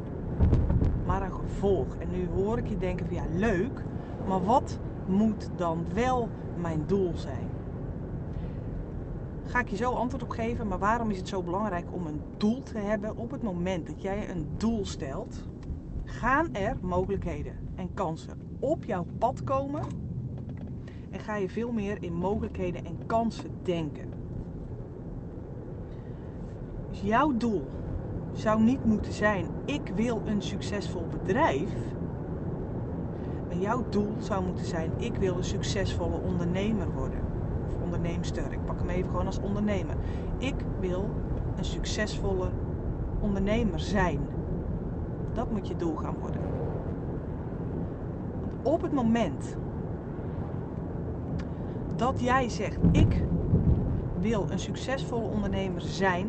maar 1.07 1.23
een 1.23 1.33
gevolg. 1.33 1.87
En 1.99 2.11
nu 2.11 2.29
hoor 2.35 2.59
ik 2.59 2.69
je 2.69 2.79
denken 2.79 3.07
van 3.07 3.15
ja, 3.15 3.25
leuk, 3.33 3.85
maar 4.29 4.45
wat 4.45 4.79
moet 5.07 5.51
dan 5.57 5.85
wel 5.95 6.29
mijn 6.61 6.83
doel 6.87 7.13
zijn? 7.15 7.49
Ga 9.45 9.61
ik 9.61 9.69
je 9.69 9.77
zo 9.77 9.93
antwoord 9.93 10.23
op 10.23 10.31
geven, 10.31 10.69
maar 10.69 10.79
waarom 10.79 11.11
is 11.11 11.19
het 11.19 11.29
zo 11.29 11.43
belangrijk 11.43 11.87
om 11.91 12.07
een 12.07 12.21
doel 12.37 12.63
te 12.63 12.79
hebben 12.79 13.17
op 13.17 13.31
het 13.31 13.43
moment 13.43 13.87
dat 13.87 14.03
jij 14.03 14.31
een 14.31 14.47
doel 14.57 14.87
stelt? 14.87 15.47
Gaan 16.05 16.55
er 16.55 16.77
mogelijkheden 16.81 17.53
en 17.75 17.95
kansen 17.95 18.41
op 18.59 18.85
jouw 18.85 19.07
pad 19.19 19.45
komen 19.45 19.83
en 21.11 21.21
ga 21.21 21.37
je 21.37 21.49
veel 21.49 21.73
meer 21.73 22.03
in 22.03 22.13
mogelijkheden 22.13 22.85
en 22.85 22.99
kansen 23.07 23.51
denken. 23.63 24.13
Dus 26.91 27.01
jouw 27.01 27.37
doel 27.37 27.67
zou 28.33 28.63
niet 28.63 28.85
moeten 28.85 29.13
zijn: 29.13 29.47
ik 29.65 29.93
wil 29.95 30.23
een 30.25 30.43
succesvol 30.43 31.07
bedrijf. 31.11 31.71
Jouw 33.59 33.85
doel 33.89 34.15
zou 34.19 34.45
moeten 34.45 34.65
zijn: 34.65 34.91
ik 34.97 35.17
wil 35.17 35.37
een 35.37 35.45
succesvolle 35.45 36.21
ondernemer 36.21 36.91
worden. 36.93 37.19
Of 37.67 37.83
onderneemster. 37.83 38.53
Ik 38.53 38.65
pak 38.65 38.79
hem 38.79 38.89
even 38.89 39.11
gewoon 39.11 39.27
als 39.27 39.41
ondernemer. 39.41 39.97
Ik 40.39 40.55
wil 40.81 41.11
een 41.57 41.65
succesvolle 41.65 42.49
ondernemer 43.21 43.81
zijn. 43.81 44.21
Dat 45.33 45.51
moet 45.51 45.69
je 45.69 45.77
doel 45.77 45.97
gaan 45.97 46.17
worden. 46.21 46.41
Op 48.63 48.83
het 48.83 48.93
moment 48.93 49.57
dat 51.97 52.21
jij 52.21 52.49
zegt: 52.49 52.79
Ik 52.93 53.25
wil 54.21 54.47
een 54.51 54.59
succesvolle 54.59 55.29
ondernemer 55.29 55.81
zijn, 55.81 56.29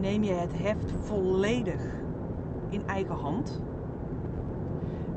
neem 0.00 0.22
je 0.22 0.32
het 0.32 0.58
heft 0.58 0.92
volledig 1.00 1.80
in 2.68 2.82
eigen 2.86 3.14
hand. 3.14 3.60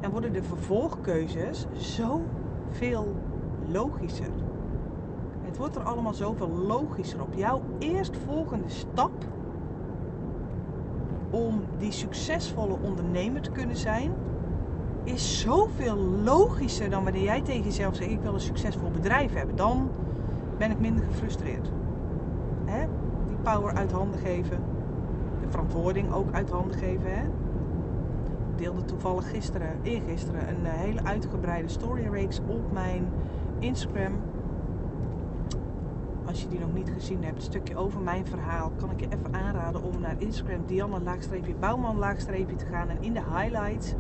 En 0.03 0.11
worden 0.11 0.33
de 0.33 0.43
vervolgkeuzes 0.43 1.65
zoveel 1.73 3.15
logischer. 3.67 4.31
Het 5.41 5.57
wordt 5.57 5.75
er 5.75 5.83
allemaal 5.83 6.13
zoveel 6.13 6.49
logischer 6.49 7.21
op. 7.21 7.33
Jouw 7.33 7.61
eerstvolgende 7.79 8.69
stap 8.69 9.11
om 11.29 11.61
die 11.77 11.91
succesvolle 11.91 12.77
ondernemer 12.81 13.41
te 13.41 13.51
kunnen 13.51 13.77
zijn, 13.77 14.11
is 15.03 15.41
zoveel 15.41 15.97
logischer 16.23 16.89
dan 16.89 17.03
wanneer 17.03 17.23
jij 17.23 17.41
tegen 17.41 17.63
jezelf 17.63 17.95
zegt: 17.95 18.11
Ik 18.11 18.21
wil 18.21 18.33
een 18.33 18.39
succesvol 18.39 18.91
bedrijf 18.91 19.33
hebben. 19.33 19.55
Dan 19.55 19.89
ben 20.57 20.71
ik 20.71 20.79
minder 20.79 21.05
gefrustreerd. 21.05 21.71
Hè? 22.65 22.85
Die 23.27 23.37
power 23.37 23.73
uit 23.73 23.91
handen 23.91 24.19
geven, 24.19 24.63
de 25.41 25.49
verantwoording 25.49 26.13
ook 26.13 26.33
uit 26.33 26.49
handen 26.49 26.77
geven. 26.77 27.13
Hè? 27.13 27.23
Deelde 28.63 28.85
toevallig 28.85 29.29
gisteren, 29.29 29.79
eergisteren, 29.81 30.49
een 30.49 30.65
eh, 30.65 30.71
hele 30.73 31.03
uitgebreide 31.03 31.67
story 31.67 32.07
reeks 32.07 32.39
op 32.47 32.71
mijn 32.71 33.11
Instagram. 33.59 34.13
Als 36.25 36.41
je 36.41 36.47
die 36.47 36.59
nog 36.59 36.73
niet 36.73 36.89
gezien 36.89 37.23
hebt, 37.23 37.35
een 37.35 37.41
stukje 37.41 37.75
over 37.75 38.01
mijn 38.01 38.25
verhaal, 38.25 38.71
kan 38.77 38.91
ik 38.91 38.99
je 38.99 39.05
even 39.05 39.33
aanraden 39.33 39.83
om 39.83 39.99
naar 39.99 40.15
Instagram 40.17 40.65
Dianne-Bouwman- 40.65 42.15
te 42.57 42.65
gaan. 42.65 42.89
En 42.89 42.97
in 42.99 43.13
de 43.13 43.21
highlights 43.35 43.93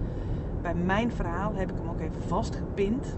bij 0.61 0.75
mijn 0.75 1.11
verhaal 1.11 1.53
heb 1.55 1.71
ik 1.71 1.77
hem 1.77 1.89
ook 1.89 1.99
even 1.99 2.21
vastgepind. 2.21 3.17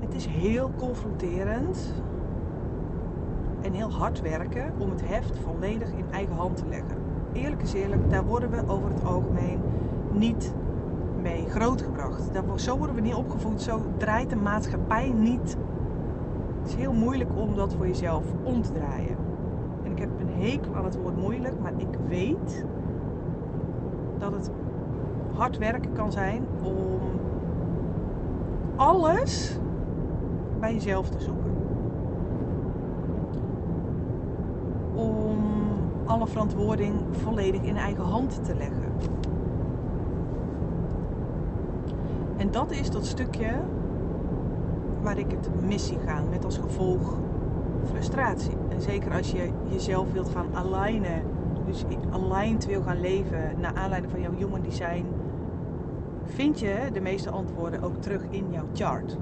Het 0.00 0.14
is 0.14 0.26
heel 0.26 0.70
confronterend 0.76 1.94
en 3.64 3.72
heel 3.72 3.92
hard 3.92 4.20
werken 4.20 4.72
om 4.78 4.90
het 4.90 5.06
heft 5.06 5.38
volledig 5.38 5.88
in 5.88 6.04
eigen 6.10 6.36
hand 6.36 6.56
te 6.56 6.66
leggen. 6.68 6.96
Eerlijk 7.32 7.62
is 7.62 7.72
eerlijk, 7.72 8.10
daar 8.10 8.24
worden 8.24 8.50
we 8.50 8.62
over 8.66 8.88
het 8.88 9.04
algemeen 9.04 9.60
niet 10.12 10.54
mee 11.22 11.46
grootgebracht. 11.48 12.30
Zo 12.56 12.78
worden 12.78 12.96
we 12.96 13.02
niet 13.02 13.14
opgevoed, 13.14 13.62
zo 13.62 13.82
draait 13.96 14.30
de 14.30 14.36
maatschappij 14.36 15.12
niet. 15.16 15.56
Het 16.60 16.68
is 16.68 16.74
heel 16.74 16.92
moeilijk 16.92 17.30
om 17.36 17.56
dat 17.56 17.74
voor 17.74 17.86
jezelf 17.86 18.24
om 18.42 18.62
te 18.62 18.72
draaien. 18.72 19.16
En 19.84 19.90
ik 19.90 19.98
heb 19.98 20.08
een 20.20 20.42
hekel 20.42 20.74
aan 20.74 20.84
het 20.84 20.96
woord 20.96 21.16
moeilijk, 21.16 21.54
maar 21.62 21.72
ik 21.76 21.98
weet 22.08 22.64
dat 24.18 24.32
het 24.32 24.50
hard 25.34 25.58
werken 25.58 25.92
kan 25.92 26.12
zijn 26.12 26.46
om 26.62 27.00
alles 28.76 29.58
bij 30.60 30.72
jezelf 30.72 31.08
te 31.08 31.20
zoeken. 31.20 31.52
Om 34.94 35.38
alle 36.04 36.26
verantwoording 36.26 36.94
volledig 37.10 37.62
in 37.62 37.76
eigen 37.76 38.04
hand 38.04 38.44
te 38.44 38.54
leggen. 38.54 38.92
En 42.36 42.50
dat 42.50 42.70
is 42.70 42.90
dat 42.90 43.06
stukje 43.06 43.50
waar 45.02 45.18
ik 45.18 45.30
het 45.30 45.48
mis 45.66 45.86
zie 45.86 45.98
gaan, 46.06 46.28
met 46.30 46.44
als 46.44 46.58
gevolg 46.58 47.18
frustratie. 47.84 48.56
En 48.68 48.80
zeker 48.80 49.12
als 49.12 49.30
je 49.30 49.50
jezelf 49.68 50.12
wilt 50.12 50.28
gaan 50.28 50.54
alignen, 50.54 51.22
dus 51.66 51.84
aligned 52.10 52.66
wil 52.66 52.82
gaan 52.82 53.00
leven 53.00 53.54
naar 53.60 53.74
aanleiding 53.74 54.12
van 54.12 54.22
jouw 54.22 54.34
human 54.34 54.62
design, 54.62 55.06
vind 56.24 56.60
je 56.60 56.74
de 56.92 57.00
meeste 57.00 57.30
antwoorden 57.30 57.82
ook 57.82 57.96
terug 57.96 58.22
in 58.30 58.46
jouw 58.50 58.66
chart. 58.72 59.16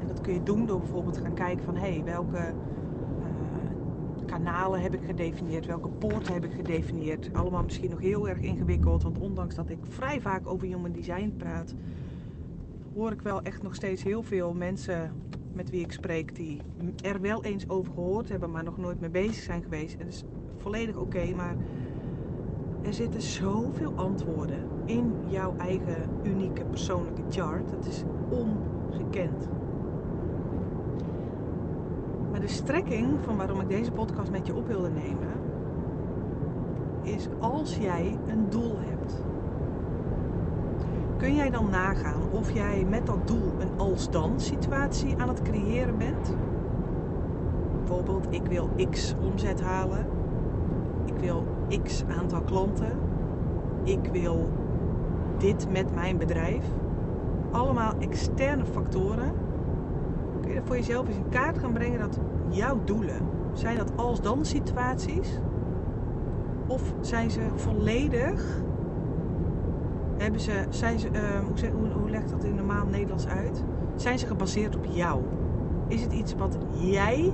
En 0.00 0.06
dat 0.06 0.20
kun 0.20 0.32
je 0.32 0.42
doen 0.42 0.66
door 0.66 0.78
bijvoorbeeld 0.78 1.14
te 1.14 1.20
gaan 1.20 1.34
kijken 1.34 1.64
van 1.64 1.76
hé, 1.76 1.92
hey, 1.92 2.02
welke 2.04 2.52
kanalen 4.42 4.80
heb 4.80 4.94
ik 4.94 5.04
gedefinieerd, 5.04 5.66
welke 5.66 5.88
poorten 5.88 6.32
heb 6.32 6.44
ik 6.44 6.52
gedefinieerd. 6.52 7.30
Allemaal 7.32 7.62
misschien 7.62 7.90
nog 7.90 8.00
heel 8.00 8.28
erg 8.28 8.40
ingewikkeld, 8.40 9.02
want 9.02 9.18
ondanks 9.18 9.54
dat 9.54 9.70
ik 9.70 9.78
vrij 9.82 10.20
vaak 10.20 10.46
over 10.46 10.66
human 10.66 10.92
design 10.92 11.34
praat, 11.36 11.74
hoor 12.94 13.12
ik 13.12 13.22
wel 13.22 13.42
echt 13.42 13.62
nog 13.62 13.74
steeds 13.74 14.02
heel 14.02 14.22
veel 14.22 14.52
mensen 14.52 15.12
met 15.52 15.70
wie 15.70 15.80
ik 15.80 15.92
spreek 15.92 16.34
die 16.34 16.60
er 17.02 17.20
wel 17.20 17.44
eens 17.44 17.68
over 17.68 17.92
gehoord 17.92 18.28
hebben, 18.28 18.50
maar 18.50 18.64
nog 18.64 18.78
nooit 18.78 19.00
mee 19.00 19.10
bezig 19.10 19.42
zijn 19.42 19.62
geweest. 19.62 19.92
En 19.92 20.04
dat 20.04 20.14
is 20.14 20.24
volledig 20.56 20.96
oké, 20.96 21.34
maar 21.34 21.56
er 22.82 22.94
zitten 22.94 23.22
zoveel 23.22 23.92
antwoorden 23.94 24.68
in 24.84 25.14
jouw 25.28 25.54
eigen 25.56 26.08
unieke 26.22 26.64
persoonlijke 26.64 27.22
chart. 27.28 27.70
Dat 27.70 27.86
is 27.86 28.02
ongekend. 28.30 29.48
Maar 32.30 32.40
de 32.40 32.48
strekking 32.48 33.18
van 33.20 33.36
waarom 33.36 33.60
ik 33.60 33.68
deze 33.68 33.92
podcast 33.92 34.30
met 34.30 34.46
je 34.46 34.54
op 34.54 34.66
wilde 34.66 34.90
nemen, 34.90 35.28
is 37.02 37.28
als 37.38 37.76
jij 37.76 38.18
een 38.26 38.50
doel 38.50 38.78
hebt 38.78 39.22
kun 41.20 41.34
jij 41.34 41.50
dan 41.50 41.70
nagaan 41.70 42.22
of 42.30 42.50
jij 42.52 42.84
met 42.88 43.06
dat 43.06 43.26
doel 43.26 43.52
een 43.58 43.78
als-dan 43.78 44.40
situatie 44.40 45.14
aan 45.18 45.28
het 45.28 45.42
creëren 45.42 45.98
bent? 45.98 46.36
Bijvoorbeeld, 47.78 48.26
ik 48.30 48.46
wil 48.46 48.70
x 48.90 49.14
omzet 49.20 49.60
halen. 49.60 50.06
Ik 51.04 51.14
wil 51.20 51.44
x 51.82 52.04
aantal 52.18 52.40
klanten. 52.40 52.98
Ik 53.84 54.08
wil 54.12 54.48
dit 55.38 55.70
met 55.70 55.94
mijn 55.94 56.18
bedrijf. 56.18 56.64
Allemaal 57.50 57.92
externe 57.98 58.64
factoren. 58.64 59.32
Voor 60.64 60.76
jezelf 60.76 61.06
eens 61.06 61.16
in 61.16 61.28
kaart 61.28 61.58
gaan 61.58 61.72
brengen 61.72 61.98
dat 61.98 62.18
jouw 62.48 62.80
doelen, 62.84 63.28
zijn 63.52 63.76
dat 63.76 63.92
als-dan 63.96 64.44
situaties? 64.44 65.38
Of 66.66 66.94
zijn 67.00 67.30
ze 67.30 67.40
volledig 67.54 68.62
hebben 70.22 70.40
ze, 70.40 70.64
zijn 70.70 70.98
ze, 70.98 71.08
uh, 71.08 71.72
hoe, 71.72 71.88
hoe, 72.00 72.10
legt 72.10 72.30
dat 72.30 72.44
in 72.44 72.54
normaal 72.54 72.86
Nederlands 72.86 73.26
uit? 73.26 73.64
Zijn 73.94 74.18
ze 74.18 74.26
gebaseerd 74.26 74.76
op 74.76 74.84
jou? 74.84 75.22
Is 75.88 76.02
het 76.02 76.12
iets 76.12 76.34
wat 76.34 76.58
jij 76.74 77.32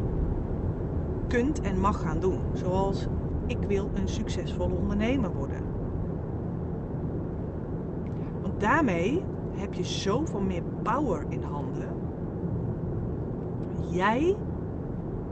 kunt 1.28 1.60
en 1.60 1.80
mag 1.80 2.00
gaan 2.00 2.20
doen? 2.20 2.40
Zoals 2.52 3.06
ik 3.46 3.58
wil 3.66 3.90
een 3.94 4.08
succesvolle 4.08 4.74
ondernemer 4.74 5.32
worden. 5.32 5.62
Want 8.42 8.60
daarmee 8.60 9.22
heb 9.52 9.74
je 9.74 9.84
zoveel 9.84 10.40
meer 10.40 10.62
power 10.82 11.24
in 11.28 11.42
handen. 11.42 11.88
Jij 13.90 14.36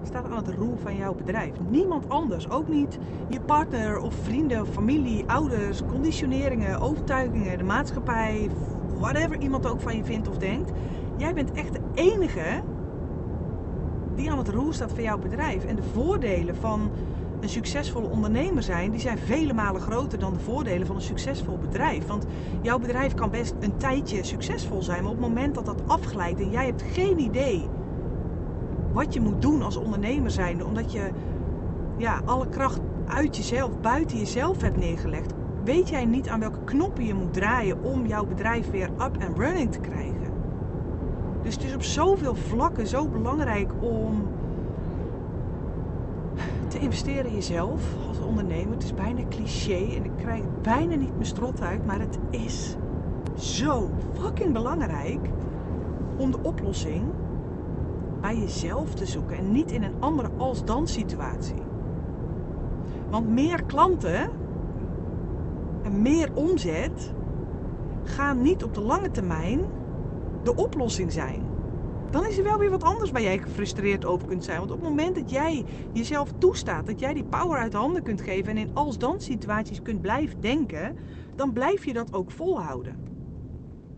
staat 0.03 0.31
aan 0.31 0.37
het 0.37 0.55
roer 0.57 0.79
van 0.79 0.97
jouw 0.97 1.15
bedrijf. 1.15 1.53
Niemand 1.69 2.09
anders. 2.09 2.51
Ook 2.51 2.69
niet 2.69 2.99
je 3.29 3.41
partner 3.41 3.99
of 3.99 4.15
vrienden 4.15 4.67
familie, 4.67 5.25
ouders, 5.27 5.83
conditioneringen, 5.87 6.81
overtuigingen, 6.81 7.59
de 7.59 7.65
maatschappij, 7.65 8.51
whatever 8.99 9.39
iemand 9.39 9.67
ook 9.67 9.81
van 9.81 9.97
je 9.97 10.05
vindt 10.05 10.29
of 10.29 10.37
denkt. 10.37 10.71
Jij 11.17 11.35
bent 11.35 11.53
echt 11.53 11.73
de 11.73 11.81
enige 11.95 12.63
die 14.15 14.31
aan 14.31 14.39
het 14.39 14.49
roer 14.49 14.75
staat 14.75 14.93
van 14.93 15.03
jouw 15.03 15.19
bedrijf. 15.19 15.65
En 15.65 15.77
de 15.77 15.83
voordelen 15.83 16.57
van 16.57 16.91
een 17.41 17.49
succesvolle 17.49 18.09
ondernemer 18.09 18.63
zijn, 18.63 18.91
die 18.91 19.01
zijn 19.01 19.19
vele 19.19 19.53
malen 19.53 19.81
groter 19.81 20.19
dan 20.19 20.33
de 20.33 20.41
voordelen 20.41 20.87
van 20.87 20.97
een 20.97 21.03
succesvol 21.03 21.59
bedrijf. 21.59 22.07
Want 22.07 22.27
jouw 22.63 22.79
bedrijf 22.79 23.15
kan 23.15 23.31
best 23.31 23.55
een 23.61 23.77
tijdje 23.77 24.25
succesvol 24.25 24.83
zijn, 24.83 25.03
maar 25.03 25.13
op 25.13 25.19
het 25.19 25.29
moment 25.29 25.55
dat 25.55 25.65
dat 25.65 25.83
afglijdt 25.87 26.41
en 26.41 26.51
jij 26.51 26.67
hebt 26.67 26.83
geen 26.83 27.19
idee 27.19 27.69
wat 28.95 29.15
je 29.15 29.21
moet 29.21 29.43
doen 29.43 29.63
als 29.63 29.77
ondernemer 29.77 30.31
zijnde. 30.31 30.65
Omdat 30.65 30.93
je 30.93 31.11
ja, 31.97 32.21
alle 32.25 32.49
kracht 32.49 32.81
uit 33.07 33.37
jezelf, 33.37 33.81
buiten 33.81 34.19
jezelf 34.19 34.61
hebt 34.61 34.77
neergelegd. 34.77 35.33
Weet 35.65 35.89
jij 35.89 36.05
niet 36.05 36.29
aan 36.29 36.41
welke 36.41 36.65
knoppen 36.65 37.05
je 37.05 37.15
moet 37.15 37.33
draaien 37.33 37.83
om 37.83 38.07
jouw 38.07 38.27
bedrijf 38.27 38.71
weer 38.71 38.89
up 38.89 39.17
and 39.27 39.39
running 39.39 39.73
te 39.73 39.81
krijgen. 39.81 40.33
Dus 41.43 41.55
het 41.55 41.65
is 41.65 41.75
op 41.75 41.83
zoveel 41.83 42.35
vlakken 42.35 42.87
zo 42.87 43.09
belangrijk 43.09 43.73
om 43.81 44.27
te 46.69 46.79
investeren 46.79 47.27
in 47.27 47.35
jezelf 47.35 47.83
als 48.09 48.19
ondernemer. 48.19 48.73
Het 48.73 48.83
is 48.83 48.95
bijna 48.95 49.21
cliché 49.29 49.97
en 49.97 50.05
ik 50.05 50.17
krijg 50.17 50.43
bijna 50.63 50.95
niet 50.95 51.13
mijn 51.15 51.27
strot 51.27 51.61
uit, 51.61 51.87
maar 51.87 52.01
het 52.01 52.19
is 52.31 52.77
zo 53.35 53.91
fucking 54.21 54.53
belangrijk 54.53 55.29
om 56.17 56.31
de 56.31 56.39
oplossing 56.43 57.05
bij 58.25 58.37
jezelf 58.37 58.95
te 58.95 59.07
zoeken 59.07 59.37
en 59.37 59.53
niet 59.53 59.73
in 59.73 59.83
een 59.83 60.01
andere 60.01 60.31
als-dan 60.39 60.87
situatie. 60.87 61.63
Want 63.11 63.29
meer 63.29 63.63
klanten 63.63 64.29
en 65.83 66.03
meer 66.03 66.29
omzet 66.35 67.13
gaan 68.05 68.43
niet 68.43 68.63
op 68.63 68.75
de 68.75 68.81
lange 68.81 69.11
termijn 69.11 69.61
de 70.45 70.55
oplossing 70.55 71.13
zijn. 71.13 71.43
Dan 72.11 72.27
is 72.27 72.39
er 72.39 72.45
wel 72.45 72.59
weer 72.59 72.71
wat 72.71 72.83
anders 72.83 73.11
waar 73.11 73.23
jij 73.23 73.39
gefrustreerd 73.39 74.05
over 74.05 74.29
kunt 74.29 74.45
zijn. 74.45 74.59
Want 74.59 74.71
op 74.71 74.81
het 74.81 74.89
moment 74.89 75.15
dat 75.15 75.31
jij 75.31 75.65
jezelf 75.93 76.33
toestaat, 76.39 76.87
dat 76.87 77.01
jij 77.01 77.15
die 77.15 77.25
power 77.25 77.59
uit 77.59 77.73
de 77.73 77.79
handen 77.79 78.03
kunt 78.03 78.21
geven 78.21 78.51
en 78.51 78.59
in 78.59 78.75
als-dan 78.75 79.21
situaties 79.21 79.83
kunt 79.83 80.01
blijven 80.01 80.41
denken, 80.41 80.97
dan 81.37 81.53
blijf 81.53 81.85
je 81.85 81.93
dat 81.93 82.13
ook 82.13 82.31
volhouden. 82.31 83.04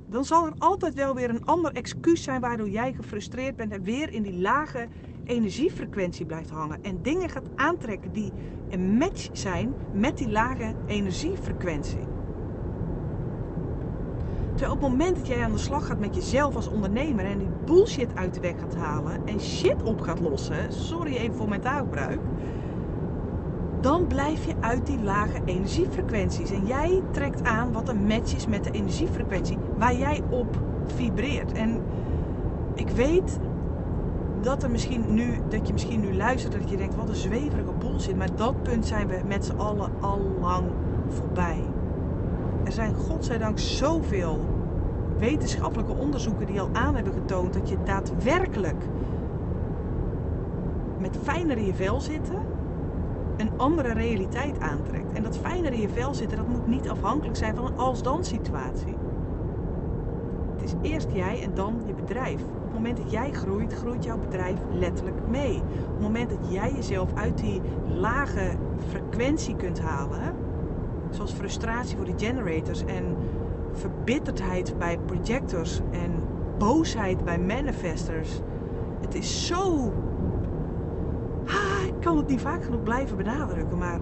Dan 0.09 0.25
zal 0.25 0.47
er 0.47 0.55
altijd 0.59 0.95
wel 0.95 1.15
weer 1.15 1.31
een 1.31 1.45
ander 1.45 1.73
excuus 1.73 2.23
zijn 2.23 2.41
waardoor 2.41 2.69
jij 2.69 2.93
gefrustreerd 2.93 3.57
bent 3.57 3.73
en 3.73 3.83
weer 3.83 4.13
in 4.13 4.23
die 4.23 4.41
lage 4.41 4.89
energiefrequentie 5.25 6.27
blijft 6.27 6.51
hangen. 6.51 6.79
En 6.83 7.03
dingen 7.03 7.29
gaat 7.29 7.49
aantrekken 7.55 8.13
die 8.13 8.35
een 8.69 8.97
match 8.97 9.29
zijn 9.33 9.77
met 9.91 10.17
die 10.17 10.31
lage 10.31 10.77
energiefrequentie. 10.85 12.09
Terwijl 14.55 14.77
op 14.77 14.81
het 14.81 14.91
moment 14.91 15.17
dat 15.17 15.27
jij 15.27 15.43
aan 15.43 15.53
de 15.53 15.59
slag 15.59 15.87
gaat 15.87 15.99
met 15.99 16.15
jezelf 16.15 16.57
als 16.57 16.69
ondernemer 16.69 17.25
en 17.25 17.39
die 17.39 17.61
bullshit 17.65 18.15
uit 18.15 18.35
de 18.35 18.41
weg 18.41 18.59
gaat 18.59 18.75
halen 18.75 19.21
en 19.25 19.41
shit 19.41 19.83
op 19.83 20.01
gaat 20.01 20.19
lossen, 20.19 20.73
sorry 20.73 21.17
even 21.17 21.35
voor 21.35 21.49
mijn 21.49 21.61
taalgebruik, 21.61 22.29
dan 23.87 24.07
blijf 24.07 24.45
je 24.45 24.55
uit 24.61 24.87
die 24.87 25.03
lage 25.03 25.41
energiefrequenties. 25.45 26.51
En 26.51 26.67
jij 26.67 27.03
trekt 27.11 27.43
aan 27.43 27.73
wat 27.73 27.89
een 27.89 28.07
match 28.07 28.35
is 28.35 28.47
met 28.47 28.65
de 28.65 28.71
energiefrequentie 28.71 29.59
waar 29.79 29.97
jij 29.97 30.23
op 30.31 30.59
vibreert. 30.87 31.53
En 31.53 31.81
ik 32.75 32.89
weet 32.89 33.39
dat, 34.41 34.63
er 34.63 34.71
misschien 34.71 35.05
nu, 35.09 35.41
dat 35.49 35.67
je 35.67 35.73
misschien 35.73 36.01
nu 36.01 36.15
luistert 36.15 36.53
dat 36.53 36.71
je 36.71 36.77
denkt, 36.77 36.95
wat 36.95 37.09
een 37.09 37.15
zweverige 37.15 37.73
bullshit. 37.79 38.17
Maar 38.17 38.37
dat 38.37 38.63
punt 38.63 38.87
zijn 38.87 39.09
we 39.09 39.21
met 39.27 39.45
z'n 39.45 39.57
allen 39.57 39.91
al 40.01 40.21
lang 40.41 40.65
voorbij. 41.09 41.63
Er 42.65 42.73
zijn 42.73 42.95
godzijdank 42.95 43.59
zoveel 43.59 44.45
wetenschappelijke 45.19 45.95
onderzoeken 45.95 46.47
die 46.47 46.61
al 46.61 46.71
aan 46.73 46.95
hebben 46.95 47.13
getoond 47.13 47.53
dat 47.53 47.69
je 47.69 47.77
daadwerkelijk 47.85 48.83
met 50.99 51.17
fijner 51.23 51.57
in 51.57 51.67
je 51.67 51.75
vel 51.75 52.01
zitten 52.01 52.56
een 53.37 53.51
andere 53.57 53.93
realiteit 53.93 54.61
aantrekt. 54.61 55.13
En 55.13 55.23
dat 55.23 55.39
fijner 55.39 55.73
in 55.73 55.81
je 55.81 55.89
vel 55.89 56.15
zitten, 56.15 56.37
dat 56.37 56.49
moet 56.49 56.67
niet 56.67 56.89
afhankelijk 56.89 57.37
zijn 57.37 57.55
van 57.55 57.67
een 57.67 57.77
als-dan 57.77 58.25
situatie. 58.25 58.97
Het 60.57 60.63
is 60.65 60.91
eerst 60.91 61.09
jij 61.13 61.43
en 61.43 61.55
dan 61.55 61.83
je 61.87 61.95
bedrijf. 61.95 62.43
Op 62.43 62.63
het 62.63 62.73
moment 62.73 62.97
dat 62.97 63.11
jij 63.11 63.33
groeit, 63.33 63.73
groeit 63.73 64.05
jouw 64.05 64.19
bedrijf 64.19 64.59
letterlijk 64.71 65.29
mee. 65.29 65.57
Op 65.57 65.93
het 65.93 66.01
moment 66.01 66.31
dat 66.31 66.51
jij 66.53 66.73
jezelf 66.73 67.15
uit 67.15 67.39
die 67.39 67.61
lage 67.95 68.57
frequentie 68.89 69.57
kunt 69.57 69.81
halen, 69.81 70.35
zoals 71.11 71.33
frustratie 71.33 71.97
voor 71.97 72.05
de 72.05 72.15
generators 72.17 72.85
en 72.85 73.17
verbitterdheid 73.73 74.79
bij 74.79 74.99
projectors 74.99 75.81
en 75.91 76.11
boosheid 76.59 77.25
bij 77.25 77.39
manifestors. 77.39 78.41
Het 79.01 79.15
is 79.15 79.47
zo. 79.47 79.93
Kan 82.07 82.17
het 82.17 82.29
niet 82.29 82.41
vaak 82.41 82.65
genoeg 82.65 82.83
blijven 82.83 83.17
benadrukken, 83.17 83.79
maar 83.79 84.01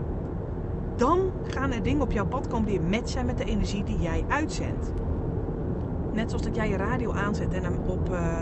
dan 0.97 1.21
gaan 1.47 1.73
er 1.73 1.83
dingen 1.83 2.03
op 2.03 2.13
jouw 2.13 2.27
pad 2.27 2.47
komen 2.47 2.67
die 2.67 2.81
match 2.81 3.09
zijn 3.09 3.27
met 3.27 3.39
de 3.39 3.45
energie 3.45 3.85
die 3.85 3.99
jij 3.99 4.25
uitzendt. 4.29 4.93
Net 6.13 6.29
zoals 6.29 6.45
dat 6.45 6.55
jij 6.55 6.69
je 6.69 6.77
radio 6.77 7.13
aanzet 7.13 7.53
en 7.53 7.63
hem 7.63 7.79
op 7.87 8.11
uh, 8.11 8.41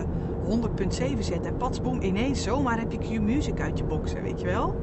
100.7 1.14 1.18
zet 1.18 1.46
en 1.46 1.56
patsboom 1.56 2.00
ineens 2.00 2.42
zomaar 2.42 2.78
heb 2.78 2.92
je 2.92 2.98
Q-music 2.98 3.60
uit 3.60 3.78
je 3.78 3.84
boxen, 3.84 4.22
weet 4.22 4.40
je 4.40 4.46
wel? 4.46 4.74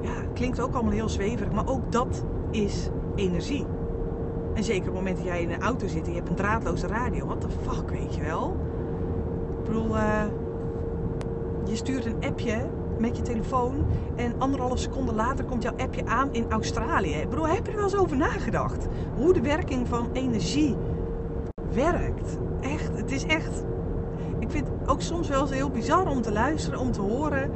Ja, 0.00 0.12
klinkt 0.34 0.60
ook 0.60 0.74
allemaal 0.74 0.92
heel 0.92 1.08
zweverig, 1.08 1.52
maar 1.52 1.68
ook 1.68 1.92
dat 1.92 2.24
is 2.50 2.88
energie. 3.14 3.66
En 4.54 4.64
zeker 4.64 4.88
op 4.88 4.94
het 4.94 5.04
moment 5.04 5.16
dat 5.16 5.26
jij 5.26 5.42
in 5.42 5.50
een 5.50 5.62
auto 5.62 5.86
zit 5.86 6.04
en 6.04 6.10
je 6.10 6.16
hebt 6.16 6.28
een 6.28 6.34
draadloze 6.34 6.86
radio. 6.86 7.26
What 7.26 7.40
the 7.40 7.48
fuck, 7.48 7.90
weet 7.90 8.14
je 8.14 8.22
wel? 8.22 8.56
Ik 9.58 9.64
bedoel, 9.64 9.96
uh, 9.96 10.22
je 11.64 11.76
stuurt 11.76 12.04
een 12.06 12.16
appje 12.20 12.76
met 12.98 13.16
je 13.16 13.22
telefoon 13.22 13.86
en 14.16 14.34
anderhalf 14.38 14.78
seconde 14.78 15.12
later 15.12 15.44
komt 15.44 15.62
jouw 15.62 15.76
appje 15.76 16.06
aan 16.06 16.32
in 16.32 16.50
Australië. 16.50 17.14
Ik 17.14 17.28
bedoel, 17.28 17.48
heb 17.48 17.66
je 17.66 17.70
er 17.70 17.76
wel 17.76 17.84
eens 17.84 17.96
over 17.96 18.16
nagedacht? 18.16 18.86
Hoe 19.16 19.32
de 19.32 19.40
werking 19.40 19.88
van 19.88 20.08
energie 20.12 20.76
werkt. 21.74 22.38
Echt, 22.60 22.96
het 22.96 23.10
is 23.10 23.24
echt... 23.24 23.64
Ik 24.38 24.50
vind 24.50 24.68
het 24.68 24.88
ook 24.88 25.00
soms 25.00 25.28
wel 25.28 25.40
eens 25.40 25.50
heel 25.50 25.70
bizar 25.70 26.08
om 26.08 26.22
te 26.22 26.32
luisteren, 26.32 26.78
om 26.78 26.92
te 26.92 27.00
horen... 27.00 27.50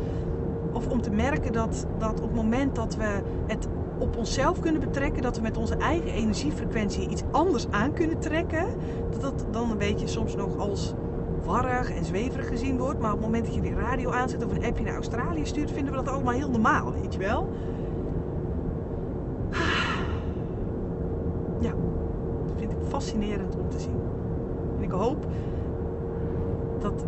Of 0.73 0.89
om 0.89 1.03
te 1.03 1.11
merken 1.11 1.53
dat, 1.53 1.87
dat 1.99 2.21
op 2.21 2.27
het 2.27 2.35
moment 2.35 2.75
dat 2.75 2.97
we 2.97 3.23
het 3.47 3.69
op 3.99 4.17
onszelf 4.17 4.61
kunnen 4.61 4.81
betrekken, 4.81 5.23
dat 5.23 5.37
we 5.37 5.43
met 5.43 5.57
onze 5.57 5.77
eigen 5.77 6.13
energiefrequentie 6.13 7.09
iets 7.09 7.23
anders 7.31 7.67
aan 7.71 7.93
kunnen 7.93 8.19
trekken, 8.19 8.67
dat 9.11 9.21
dat 9.21 9.45
dan 9.51 9.71
een 9.71 9.79
beetje 9.79 10.07
soms 10.07 10.37
nog 10.37 10.59
als 10.59 10.95
warrig 11.45 11.91
en 11.91 12.05
zweverig 12.05 12.49
gezien 12.49 12.79
wordt. 12.79 13.01
Maar 13.01 13.13
op 13.13 13.17
het 13.17 13.27
moment 13.27 13.45
dat 13.45 13.55
je 13.55 13.61
die 13.61 13.75
radio 13.75 14.11
aanzet 14.11 14.45
of 14.45 14.53
een 14.53 14.65
appje 14.65 14.85
naar 14.85 14.95
Australië 14.95 15.47
stuurt, 15.47 15.71
vinden 15.71 15.95
we 15.95 16.03
dat 16.03 16.15
allemaal 16.15 16.33
heel 16.33 16.51
normaal, 16.51 16.93
weet 16.93 17.13
je 17.13 17.19
wel? 17.19 17.49
Ja, 21.61 21.75
dat 22.47 22.55
vind 22.57 22.73
ik 22.73 22.79
fascinerend 22.89 23.57
om 23.57 23.69
te 23.69 23.81
zien. 23.81 24.01
En 24.77 24.83
ik 24.83 24.91
hoop 24.91 25.27
dat 26.81 27.05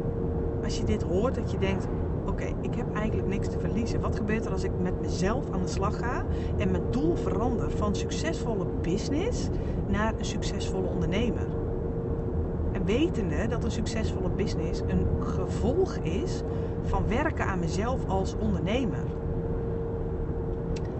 als 0.65 0.79
je 0.79 0.85
dit 0.85 1.03
hoort, 1.03 1.35
dat 1.35 1.51
je 1.51 1.59
denkt, 1.59 1.87
oké, 2.27 2.45
ik 2.61 2.75
heb 2.75 2.95
eigenlijk 2.95 3.29
niks 3.29 3.49
te 3.49 3.59
verliezen. 3.59 4.01
Wat 4.01 4.17
gebeurt 4.17 4.45
er 4.45 4.53
als 4.53 4.65
ik 4.65 4.71
met 4.83 5.01
mezelf 5.01 5.45
aan 5.51 5.63
de 5.63 5.69
slag 5.69 5.99
ga 5.99 6.25
en 6.57 6.71
mijn 6.71 6.83
doel 6.91 7.17
verander 7.17 7.71
van 7.71 7.95
succesvolle 7.95 8.67
business 8.83 9.49
naar 9.87 10.15
een 10.19 10.25
succesvolle 10.25 10.89
ondernemer? 10.89 11.47
En 12.85 12.91
wetende 12.91 13.47
dat 13.49 13.65
een 13.65 13.71
succesvolle 13.71 14.29
business 14.29 14.81
een 14.81 15.07
gevolg 15.21 15.97
is 15.97 16.43
van 16.83 17.09
werken 17.09 17.47
aan 17.47 17.59
mezelf 17.59 18.09
als 18.09 18.35
ondernemer. 18.39 19.05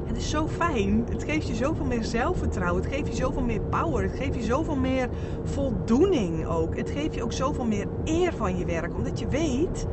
Het 0.05 0.17
is 0.17 0.31
zo 0.31 0.49
fijn. 0.49 1.05
Het 1.11 1.25
geeft 1.25 1.47
je 1.47 1.55
zoveel 1.55 1.85
meer 1.85 2.05
zelfvertrouwen. 2.05 2.83
Het 2.83 2.93
geeft 2.93 3.09
je 3.09 3.15
zoveel 3.15 3.43
meer 3.43 3.61
power. 3.61 4.03
Het 4.03 4.17
geeft 4.17 4.35
je 4.35 4.43
zoveel 4.43 4.77
meer 4.77 5.09
voldoening 5.43 6.47
ook. 6.47 6.77
Het 6.77 6.91
geeft 6.91 7.15
je 7.15 7.23
ook 7.23 7.33
zoveel 7.33 7.65
meer 7.65 7.87
eer 8.05 8.33
van 8.33 8.57
je 8.57 8.65
werk. 8.65 8.95
Omdat 8.95 9.19
je 9.19 9.29
weet 9.29 9.87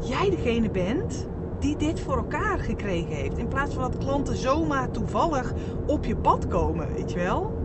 jij 0.00 0.30
degene 0.30 0.70
bent 0.70 1.26
die 1.58 1.76
dit 1.76 2.00
voor 2.00 2.16
elkaar 2.16 2.58
gekregen 2.58 3.14
heeft. 3.14 3.38
In 3.38 3.48
plaats 3.48 3.74
van 3.74 3.82
dat 3.82 3.98
klanten 3.98 4.36
zomaar 4.36 4.90
toevallig 4.90 5.52
op 5.86 6.04
je 6.04 6.16
pad 6.16 6.48
komen, 6.48 6.94
weet 6.94 7.12
je 7.12 7.18
wel. 7.18 7.61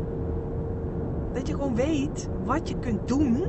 Dat 1.37 1.47
je 1.47 1.53
gewoon 1.53 1.75
weet 1.75 2.29
wat 2.45 2.69
je 2.69 2.79
kunt 2.79 3.07
doen 3.07 3.43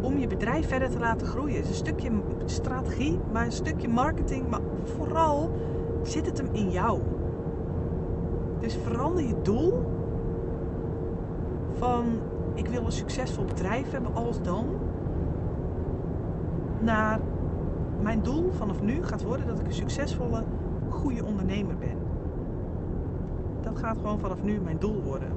om 0.00 0.18
je 0.18 0.26
bedrijf 0.26 0.68
verder 0.68 0.90
te 0.90 0.98
laten 0.98 1.26
groeien. 1.26 1.56
Het 1.56 1.64
is 1.64 1.70
een 1.70 1.76
stukje 1.86 2.10
strategie, 2.44 3.18
maar 3.32 3.44
een 3.44 3.52
stukje 3.52 3.88
marketing, 3.88 4.48
maar 4.48 4.60
vooral 4.82 5.50
zit 6.02 6.26
het 6.26 6.38
hem 6.38 6.48
in 6.52 6.70
jou. 6.70 7.00
Dus 8.60 8.76
verander 8.82 9.24
je 9.24 9.42
doel 9.42 9.82
van 11.72 12.04
ik 12.54 12.66
wil 12.66 12.84
een 12.84 12.92
succesvol 12.92 13.44
bedrijf 13.44 13.90
hebben 13.90 14.14
als 14.14 14.42
dan 14.42 14.66
naar 16.80 17.20
mijn 18.02 18.22
doel 18.22 18.50
vanaf 18.50 18.82
nu 18.82 19.02
gaat 19.02 19.22
worden 19.22 19.46
dat 19.46 19.58
ik 19.58 19.66
een 19.66 19.72
succesvolle, 19.72 20.42
goede 20.88 21.24
ondernemer 21.24 21.76
ben. 21.76 21.96
Dat 23.60 23.78
gaat 23.78 23.96
gewoon 23.96 24.18
vanaf 24.18 24.42
nu 24.42 24.60
mijn 24.60 24.78
doel 24.78 25.02
worden. 25.02 25.33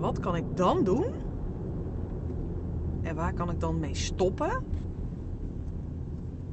Wat 0.00 0.20
kan 0.20 0.36
ik 0.36 0.56
dan 0.56 0.84
doen? 0.84 1.04
En 3.02 3.14
waar 3.14 3.32
kan 3.32 3.50
ik 3.50 3.60
dan 3.60 3.80
mee 3.80 3.94
stoppen? 3.94 4.50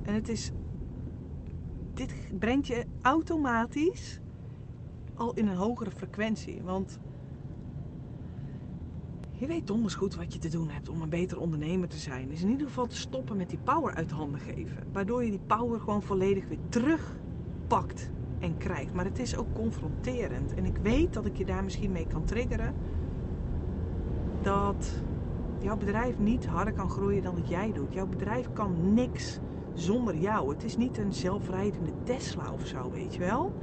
En 0.02 0.14
het 0.14 0.30
is. 0.30 0.52
Dit 1.94 2.14
brengt 2.40 2.68
je 2.68 2.86
automatisch 3.02 4.20
al 5.16 5.34
in 5.34 5.48
een 5.48 5.56
hogere 5.56 5.92
frequentie. 5.92 6.62
Want 6.64 7.00
je 9.32 9.48
weet 9.48 9.68
donders 9.68 9.96
goed 9.96 10.16
wat 10.16 10.34
je 10.34 10.40
te 10.40 10.50
doen 10.50 10.70
hebt 10.70 10.90
om 10.90 11.02
een 11.02 11.10
beter 11.10 11.40
ondernemer 11.40 11.88
te 11.88 11.98
zijn. 11.98 12.32
Is 12.32 12.42
in 12.42 12.50
ieder 12.50 12.68
geval 12.68 12.88
te 12.88 12.96
stoppen 12.96 13.38
met 13.38 13.50
die 13.50 13.60
power 13.64 13.94
uit 13.94 14.12
handen 14.12 14.40
geven. 14.40 14.88
Waardoor 14.92 15.24
je 15.24 15.30
die 15.30 15.40
power 15.48 15.80
gewoon 15.80 16.04
volledig 16.04 16.48
weer 16.48 16.60
terugpakt 16.70 18.12
en 18.40 18.58
krijgt. 18.58 18.94
Maar 18.94 19.06
het 19.06 19.20
is 19.20 19.36
ook 19.36 19.54
confronterend. 19.54 20.54
En 20.54 20.66
ik 20.66 20.78
weet 20.78 21.14
dat 21.14 21.26
ik 21.26 21.38
je 21.38 21.46
daar 21.46 21.64
misschien 21.64 21.92
mee 21.92 22.08
kan 22.08 22.24
triggeren. 22.24 22.76
Dat 24.48 25.02
jouw 25.60 25.78
bedrijf 25.78 26.18
niet 26.18 26.46
harder 26.46 26.74
kan 26.74 26.90
groeien 26.90 27.24
dan 27.24 27.36
dat 27.36 27.50
jij 27.50 27.72
doet. 27.72 27.94
Jouw 27.94 28.08
bedrijf 28.08 28.54
kan 28.54 28.94
niks 28.94 29.40
zonder 29.74 30.16
jou. 30.16 30.50
Het 30.50 30.64
is 30.64 30.78
niet 30.78 30.98
een 30.98 31.14
zelfrijdende 31.14 31.92
Tesla 32.04 32.52
of 32.54 32.66
zo, 32.66 32.92
weet 32.92 33.14
je 33.14 33.20
wel. 33.20 33.54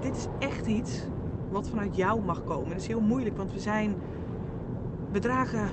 Dit 0.00 0.16
is 0.16 0.26
echt 0.38 0.66
iets 0.66 1.06
wat 1.50 1.68
vanuit 1.68 1.96
jou 1.96 2.24
mag 2.24 2.44
komen. 2.44 2.68
Dat 2.68 2.80
is 2.80 2.86
heel 2.86 3.00
moeilijk, 3.00 3.36
want 3.36 3.52
we 3.52 3.60
zijn 3.60 3.94
we 5.12 5.18
dragen 5.18 5.68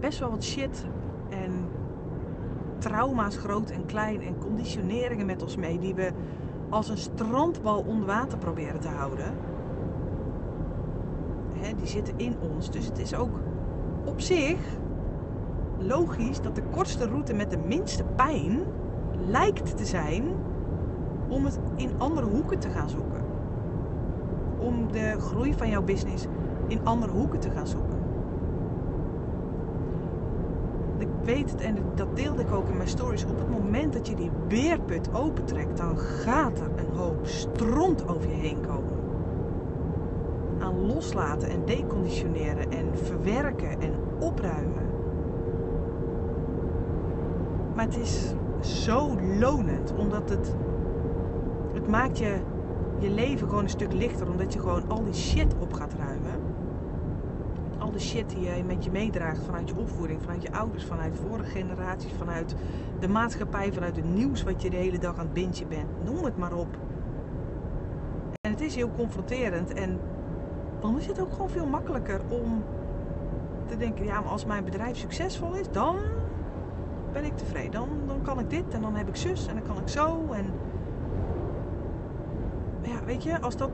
best 0.00 0.18
wel 0.18 0.30
wat 0.30 0.44
shit 0.44 0.86
en 1.28 1.52
trauma's 2.78 3.36
groot 3.36 3.70
en 3.70 3.86
klein 3.86 4.22
en 4.22 4.38
conditioneringen 4.38 5.26
met 5.26 5.42
ons 5.42 5.56
mee 5.56 5.78
die 5.78 5.94
we 5.94 6.12
als 6.68 6.88
een 6.88 6.98
strandbal 6.98 7.80
onder 7.80 8.06
water 8.06 8.38
proberen 8.38 8.80
te 8.80 8.88
houden. 8.88 9.34
Die 11.76 11.86
zitten 11.86 12.14
in 12.16 12.36
ons. 12.40 12.70
Dus 12.70 12.86
het 12.86 12.98
is 12.98 13.14
ook 13.14 13.38
op 14.04 14.20
zich 14.20 14.58
logisch 15.78 16.40
dat 16.40 16.54
de 16.54 16.62
kortste 16.62 17.06
route 17.06 17.34
met 17.34 17.50
de 17.50 17.58
minste 17.58 18.04
pijn 18.04 18.60
lijkt 19.26 19.76
te 19.76 19.84
zijn 19.84 20.24
om 21.28 21.44
het 21.44 21.58
in 21.76 21.90
andere 21.98 22.26
hoeken 22.26 22.58
te 22.58 22.68
gaan 22.68 22.88
zoeken. 22.88 23.22
Om 24.58 24.92
de 24.92 25.14
groei 25.18 25.54
van 25.54 25.68
jouw 25.68 25.82
business 25.82 26.26
in 26.66 26.84
andere 26.84 27.12
hoeken 27.12 27.40
te 27.40 27.50
gaan 27.50 27.66
zoeken. 27.66 27.98
Ik 30.98 31.08
weet 31.24 31.50
het 31.50 31.60
en 31.60 31.76
dat 31.94 32.16
deelde 32.16 32.42
ik 32.42 32.52
ook 32.52 32.68
in 32.68 32.76
mijn 32.76 32.88
stories. 32.88 33.24
Op 33.24 33.38
het 33.38 33.50
moment 33.50 33.92
dat 33.92 34.08
je 34.08 34.14
die 34.14 34.30
beerput 34.48 35.14
opentrekt, 35.14 35.76
dan 35.76 35.98
gaat 35.98 36.60
er 36.60 36.70
een 36.76 36.96
hoop 36.96 37.26
stront 37.26 38.08
over 38.08 38.28
je 38.28 38.36
heen 38.36 38.60
komen. 38.60 38.91
Aan 40.62 40.86
loslaten 40.86 41.48
en 41.48 41.64
deconditioneren 41.64 42.70
en 42.70 42.98
verwerken 42.98 43.80
en 43.80 43.94
opruimen. 44.20 44.90
Maar 47.74 47.84
het 47.84 47.96
is 47.96 48.34
zo 48.60 49.20
lonend, 49.38 49.94
omdat 49.96 50.28
het, 50.28 50.54
het 51.74 51.88
maakt 51.88 52.18
je, 52.18 52.36
je 52.98 53.10
leven 53.10 53.48
gewoon 53.48 53.62
een 53.62 53.70
stuk 53.70 53.92
lichter, 53.92 54.30
omdat 54.30 54.52
je 54.52 54.58
gewoon 54.58 54.88
al 54.88 55.04
die 55.04 55.14
shit 55.14 55.54
op 55.58 55.72
gaat 55.72 55.94
ruimen. 55.94 56.40
Al 57.78 57.90
de 57.90 58.00
shit 58.00 58.30
die 58.30 58.40
je 58.40 58.64
met 58.64 58.84
je 58.84 58.90
meedraagt 58.90 59.44
vanuit 59.44 59.68
je 59.68 59.76
opvoeding, 59.76 60.20
vanuit 60.22 60.42
je 60.42 60.52
ouders, 60.52 60.84
vanuit 60.84 61.16
vorige 61.16 61.50
generaties, 61.50 62.12
vanuit 62.18 62.54
de 63.00 63.08
maatschappij, 63.08 63.72
vanuit 63.72 63.96
het 63.96 64.14
nieuws 64.14 64.42
wat 64.42 64.62
je 64.62 64.70
de 64.70 64.76
hele 64.76 64.98
dag 64.98 65.18
aan 65.18 65.24
het 65.24 65.34
bintje 65.34 65.66
bent. 65.66 66.04
Noem 66.04 66.24
het 66.24 66.36
maar 66.36 66.54
op. 66.54 66.76
En 68.40 68.50
het 68.50 68.60
is 68.60 68.74
heel 68.74 68.90
confronterend 68.96 69.72
en 69.72 69.98
dan 70.82 70.98
is 70.98 71.06
het 71.06 71.20
ook 71.20 71.32
gewoon 71.32 71.50
veel 71.50 71.66
makkelijker 71.66 72.20
om 72.28 72.64
te 73.66 73.76
denken, 73.76 74.04
ja, 74.04 74.20
maar 74.20 74.30
als 74.30 74.44
mijn 74.44 74.64
bedrijf 74.64 74.96
succesvol 74.96 75.54
is, 75.54 75.70
dan 75.70 75.96
ben 77.12 77.24
ik 77.24 77.36
tevreden. 77.36 77.70
Dan, 77.72 77.88
dan 78.06 78.22
kan 78.22 78.38
ik 78.38 78.50
dit 78.50 78.64
en 78.70 78.80
dan 78.80 78.94
heb 78.94 79.08
ik 79.08 79.16
zus 79.16 79.46
en 79.46 79.54
dan 79.54 79.64
kan 79.64 79.78
ik 79.78 79.88
zo. 79.88 80.32
En 80.32 80.46
ja, 82.80 83.04
weet 83.04 83.22
je, 83.22 83.40
als 83.40 83.56
dat 83.56 83.70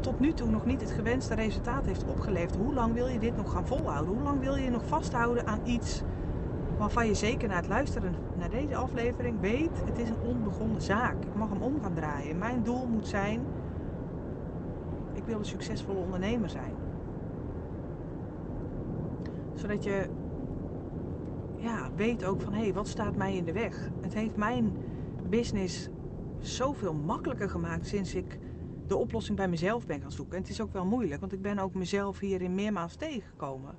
tot 0.00 0.20
nu 0.20 0.32
toe 0.32 0.50
nog 0.50 0.64
niet 0.64 0.80
het 0.80 0.90
gewenste 0.90 1.34
resultaat 1.34 1.86
heeft 1.86 2.04
opgeleverd, 2.04 2.56
hoe 2.56 2.74
lang 2.74 2.94
wil 2.94 3.06
je 3.06 3.18
dit 3.18 3.36
nog 3.36 3.52
gaan 3.52 3.66
volhouden? 3.66 4.14
Hoe 4.14 4.22
lang 4.22 4.40
wil 4.40 4.56
je 4.56 4.70
nog 4.70 4.84
vasthouden 4.86 5.46
aan 5.46 5.60
iets 5.64 6.02
waarvan 6.78 7.06
je 7.06 7.14
zeker 7.14 7.48
na 7.48 7.54
het 7.54 7.68
luisteren 7.68 8.14
naar 8.38 8.50
deze 8.50 8.76
aflevering 8.76 9.40
weet, 9.40 9.82
het 9.84 9.98
is 9.98 10.08
een 10.08 10.20
onbegonnen 10.26 10.82
zaak. 10.82 11.14
Ik 11.22 11.34
mag 11.34 11.48
hem 11.48 11.62
om 11.62 11.80
gaan 11.82 11.94
draaien. 11.94 12.38
Mijn 12.38 12.62
doel 12.62 12.86
moet 12.86 13.08
zijn, 13.08 13.40
ik 15.20 15.26
wil 15.26 15.38
een 15.38 15.44
succesvolle 15.44 15.98
ondernemer 15.98 16.50
zijn. 16.50 16.74
Zodat 19.54 19.84
je 19.84 20.08
ja, 21.56 21.90
weet 21.96 22.24
ook 22.24 22.40
van 22.40 22.52
hé, 22.52 22.60
hey, 22.60 22.72
wat 22.72 22.88
staat 22.88 23.16
mij 23.16 23.36
in 23.36 23.44
de 23.44 23.52
weg? 23.52 23.90
Het 24.00 24.14
heeft 24.14 24.36
mijn 24.36 24.72
business 25.28 25.88
zoveel 26.38 26.94
makkelijker 26.94 27.50
gemaakt 27.50 27.86
sinds 27.86 28.14
ik 28.14 28.38
de 28.86 28.96
oplossing 28.96 29.36
bij 29.36 29.48
mezelf 29.48 29.86
ben 29.86 30.00
gaan 30.00 30.12
zoeken. 30.12 30.36
En 30.36 30.42
het 30.42 30.50
is 30.50 30.60
ook 30.60 30.72
wel 30.72 30.84
moeilijk, 30.84 31.20
want 31.20 31.32
ik 31.32 31.42
ben 31.42 31.58
ook 31.58 31.74
mezelf 31.74 32.18
hierin 32.18 32.54
meermaals 32.54 32.94
tegengekomen. 32.94 33.74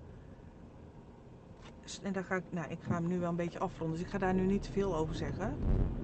En 2.03 2.13
daar 2.13 2.23
ga 2.23 2.35
ik, 2.35 2.43
nou, 2.49 2.69
ik 2.69 2.77
ga 2.81 2.93
hem 2.93 3.07
nu 3.07 3.19
wel 3.19 3.29
een 3.29 3.35
beetje 3.35 3.59
afronden, 3.59 3.97
dus 3.97 4.05
ik 4.05 4.11
ga 4.11 4.17
daar 4.17 4.33
nu 4.33 4.45
niet 4.45 4.69
veel 4.71 4.95
over 4.95 5.15
zeggen. 5.15 5.55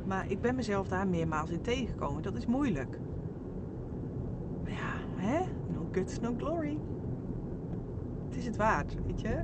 Maar 0.05 0.31
ik 0.31 0.41
ben 0.41 0.55
mezelf 0.55 0.87
daar 0.87 1.07
meermaals 1.07 1.49
in 1.49 1.61
tegengekomen. 1.61 2.21
Dat 2.21 2.35
is 2.35 2.45
moeilijk. 2.45 2.99
Maar 4.63 4.71
ja, 4.71 4.93
hè? 5.15 5.39
No 5.73 5.86
guts, 5.97 6.19
no 6.19 6.33
glory. 6.37 6.77
Het 8.27 8.35
is 8.37 8.45
het 8.45 8.55
waard, 8.55 8.95
weet 9.05 9.21
je? 9.21 9.43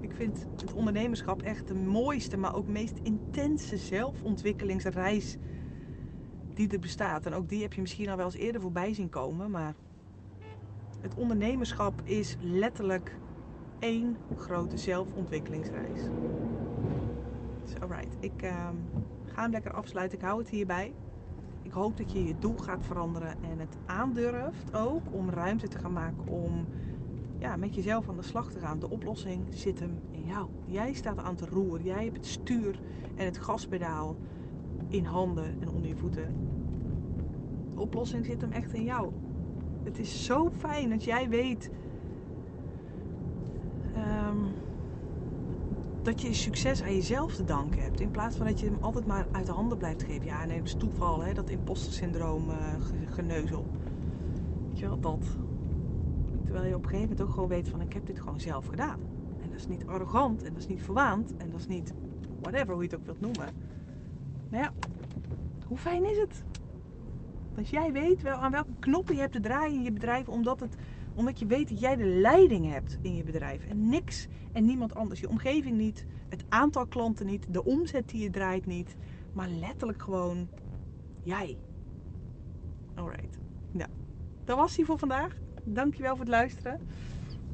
Ik 0.00 0.12
vind 0.14 0.46
het 0.56 0.72
ondernemerschap 0.72 1.42
echt 1.42 1.68
de 1.68 1.74
mooiste, 1.74 2.36
maar 2.36 2.54
ook 2.54 2.66
meest 2.66 2.98
intense 3.02 3.76
zelfontwikkelingsreis 3.76 5.36
die 6.54 6.68
er 6.68 6.78
bestaat. 6.78 7.26
En 7.26 7.32
ook 7.32 7.48
die 7.48 7.62
heb 7.62 7.72
je 7.72 7.80
misschien 7.80 8.08
al 8.08 8.16
wel 8.16 8.24
eens 8.24 8.34
eerder 8.34 8.60
voorbij 8.60 8.94
zien 8.94 9.08
komen. 9.08 9.50
Maar 9.50 9.74
het 11.00 11.14
ondernemerschap 11.14 12.00
is 12.04 12.36
letterlijk 12.40 13.16
één 13.78 14.16
grote 14.36 14.76
zelfontwikkelingsreis. 14.76 16.00
Dus 17.64 17.80
alright, 17.80 18.16
ik 18.20 18.42
uh, 18.42 18.68
ga 19.24 19.42
hem 19.42 19.50
lekker 19.50 19.72
afsluiten. 19.72 20.18
Ik 20.18 20.24
hou 20.24 20.38
het 20.38 20.48
hierbij. 20.48 20.92
Ik 21.74 21.80
hoop 21.80 21.96
dat 21.96 22.12
je 22.12 22.24
je 22.24 22.38
doel 22.38 22.56
gaat 22.56 22.84
veranderen 22.84 23.42
en 23.42 23.58
het 23.58 23.76
aandurft 23.86 24.74
ook 24.74 25.02
om 25.10 25.30
ruimte 25.30 25.68
te 25.68 25.78
gaan 25.78 25.92
maken 25.92 26.26
om 26.26 26.66
ja, 27.38 27.56
met 27.56 27.74
jezelf 27.74 28.08
aan 28.08 28.16
de 28.16 28.22
slag 28.22 28.50
te 28.50 28.58
gaan. 28.58 28.78
De 28.78 28.90
oplossing 28.90 29.46
zit 29.50 29.80
hem 29.80 29.98
in 30.10 30.24
jou. 30.24 30.48
Jij 30.66 30.92
staat 30.92 31.18
aan 31.18 31.34
het 31.34 31.48
roer. 31.48 31.80
Jij 31.82 32.04
hebt 32.04 32.16
het 32.16 32.26
stuur 32.26 32.80
en 33.14 33.24
het 33.24 33.38
gaspedaal 33.38 34.16
in 34.88 35.04
handen 35.04 35.56
en 35.60 35.68
onder 35.68 35.88
je 35.88 35.96
voeten. 35.96 36.34
De 37.74 37.80
oplossing 37.80 38.24
zit 38.24 38.40
hem 38.40 38.52
echt 38.52 38.72
in 38.72 38.84
jou. 38.84 39.12
Het 39.82 39.98
is 39.98 40.24
zo 40.24 40.50
fijn 40.50 40.90
dat 40.90 41.04
jij 41.04 41.28
weet 41.28 41.70
um, 43.96 44.52
dat 46.04 46.22
je 46.22 46.34
succes 46.34 46.82
aan 46.82 46.94
jezelf 46.94 47.34
te 47.34 47.44
danken 47.44 47.82
hebt. 47.82 48.00
In 48.00 48.10
plaats 48.10 48.36
van 48.36 48.46
dat 48.46 48.60
je 48.60 48.66
hem 48.66 48.78
altijd 48.80 49.06
maar 49.06 49.26
uit 49.32 49.46
de 49.46 49.52
handen 49.52 49.78
blijft 49.78 50.02
geven. 50.02 50.24
Ja, 50.24 50.44
nee, 50.44 50.58
dat 50.58 50.66
is 50.66 50.74
toeval, 50.74 51.20
hè, 51.20 51.32
dat 51.32 51.50
imposter 51.50 51.92
syndroom 51.92 52.48
uh, 52.48 52.56
geneuzel. 53.10 53.66
Weet 54.68 54.78
je 54.78 54.86
wel, 54.86 55.00
dat. 55.00 55.26
Terwijl 56.44 56.66
je 56.66 56.74
op 56.74 56.82
een 56.82 56.88
gegeven 56.88 57.08
moment 57.08 57.28
ook 57.28 57.34
gewoon 57.34 57.48
weet 57.48 57.68
van 57.68 57.80
ik 57.80 57.92
heb 57.92 58.06
dit 58.06 58.20
gewoon 58.20 58.40
zelf 58.40 58.66
gedaan. 58.66 58.98
En 59.42 59.50
dat 59.50 59.58
is 59.58 59.68
niet 59.68 59.86
arrogant 59.86 60.42
en 60.42 60.52
dat 60.52 60.62
is 60.62 60.68
niet 60.68 60.82
verwaand 60.82 61.36
en 61.36 61.50
dat 61.50 61.60
is 61.60 61.66
niet 61.66 61.94
whatever, 62.40 62.74
hoe 62.74 62.82
je 62.82 62.88
het 62.88 62.98
ook 62.98 63.04
wilt 63.04 63.20
noemen. 63.20 63.54
Maar 64.50 64.60
ja, 64.60 64.72
hoe 65.66 65.78
fijn 65.78 66.10
is 66.10 66.18
het? 66.18 66.44
Dat 67.54 67.68
jij 67.68 67.92
weet 67.92 68.22
wel 68.22 68.36
aan 68.36 68.50
welke 68.50 68.74
knoppen 68.78 69.14
je 69.14 69.20
hebt 69.20 69.32
te 69.32 69.40
draaien 69.40 69.74
in 69.74 69.82
je 69.82 69.92
bedrijf, 69.92 70.28
omdat, 70.28 70.60
het, 70.60 70.76
omdat 71.14 71.38
je 71.38 71.46
weet 71.46 71.68
dat 71.68 71.80
jij 71.80 71.96
de 71.96 72.06
leiding 72.06 72.72
hebt 72.72 72.98
in 73.02 73.16
je 73.16 73.24
bedrijf. 73.24 73.64
En 73.66 73.88
niks 73.88 74.26
en 74.52 74.64
niemand 74.64 74.94
anders. 74.94 75.20
Je 75.20 75.28
omgeving 75.28 75.76
niet, 75.76 76.06
het 76.28 76.44
aantal 76.48 76.86
klanten 76.86 77.26
niet, 77.26 77.46
de 77.48 77.64
omzet 77.64 78.08
die 78.08 78.22
je 78.22 78.30
draait 78.30 78.66
niet, 78.66 78.96
maar 79.32 79.48
letterlijk 79.48 80.02
gewoon 80.02 80.48
jij. 81.22 81.56
Alright. 82.94 83.38
Nou, 83.70 83.90
dat 84.44 84.56
was 84.56 84.76
hij 84.76 84.84
voor 84.84 84.98
vandaag. 84.98 85.36
Dankjewel 85.64 86.10
voor 86.10 86.24
het 86.24 86.34
luisteren. 86.34 86.80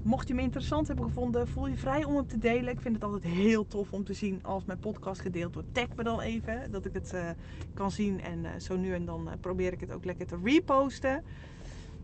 Mocht 0.02 0.28
je 0.28 0.34
me 0.34 0.40
interessant 0.40 0.86
hebben 0.86 1.04
gevonden, 1.04 1.48
voel 1.48 1.66
je 1.66 1.76
vrij 1.76 2.04
om 2.04 2.16
het 2.16 2.28
te 2.28 2.38
delen. 2.38 2.72
Ik 2.72 2.80
vind 2.80 2.94
het 2.94 3.04
altijd 3.04 3.24
heel 3.24 3.66
tof 3.66 3.92
om 3.92 4.04
te 4.04 4.12
zien 4.12 4.38
als 4.42 4.64
mijn 4.64 4.78
podcast 4.78 5.20
gedeeld 5.20 5.54
wordt. 5.54 5.74
Tag 5.74 5.86
me 5.96 6.02
dan 6.02 6.20
even, 6.20 6.70
dat 6.70 6.84
ik 6.84 6.92
het 6.92 7.12
uh, 7.14 7.30
kan 7.74 7.90
zien. 7.90 8.20
En 8.20 8.44
uh, 8.44 8.50
zo 8.58 8.76
nu 8.76 8.94
en 8.94 9.04
dan 9.04 9.26
uh, 9.26 9.32
probeer 9.40 9.72
ik 9.72 9.80
het 9.80 9.92
ook 9.92 10.04
lekker 10.04 10.26
te 10.26 10.38
reposten. 10.44 11.24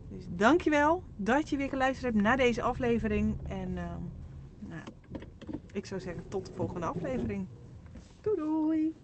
Dus 0.08 0.26
dankjewel 0.28 1.02
dat 1.16 1.48
je 1.48 1.56
weer 1.56 1.68
geluisterd 1.68 2.12
hebt 2.12 2.24
naar 2.24 2.36
deze 2.36 2.62
aflevering. 2.62 3.36
En 3.48 3.72
nou, 4.58 4.82
ik 5.72 5.86
zou 5.86 6.00
zeggen 6.00 6.28
tot 6.28 6.46
de 6.46 6.52
volgende 6.54 6.86
aflevering. 6.86 7.46
Doei! 8.20 8.94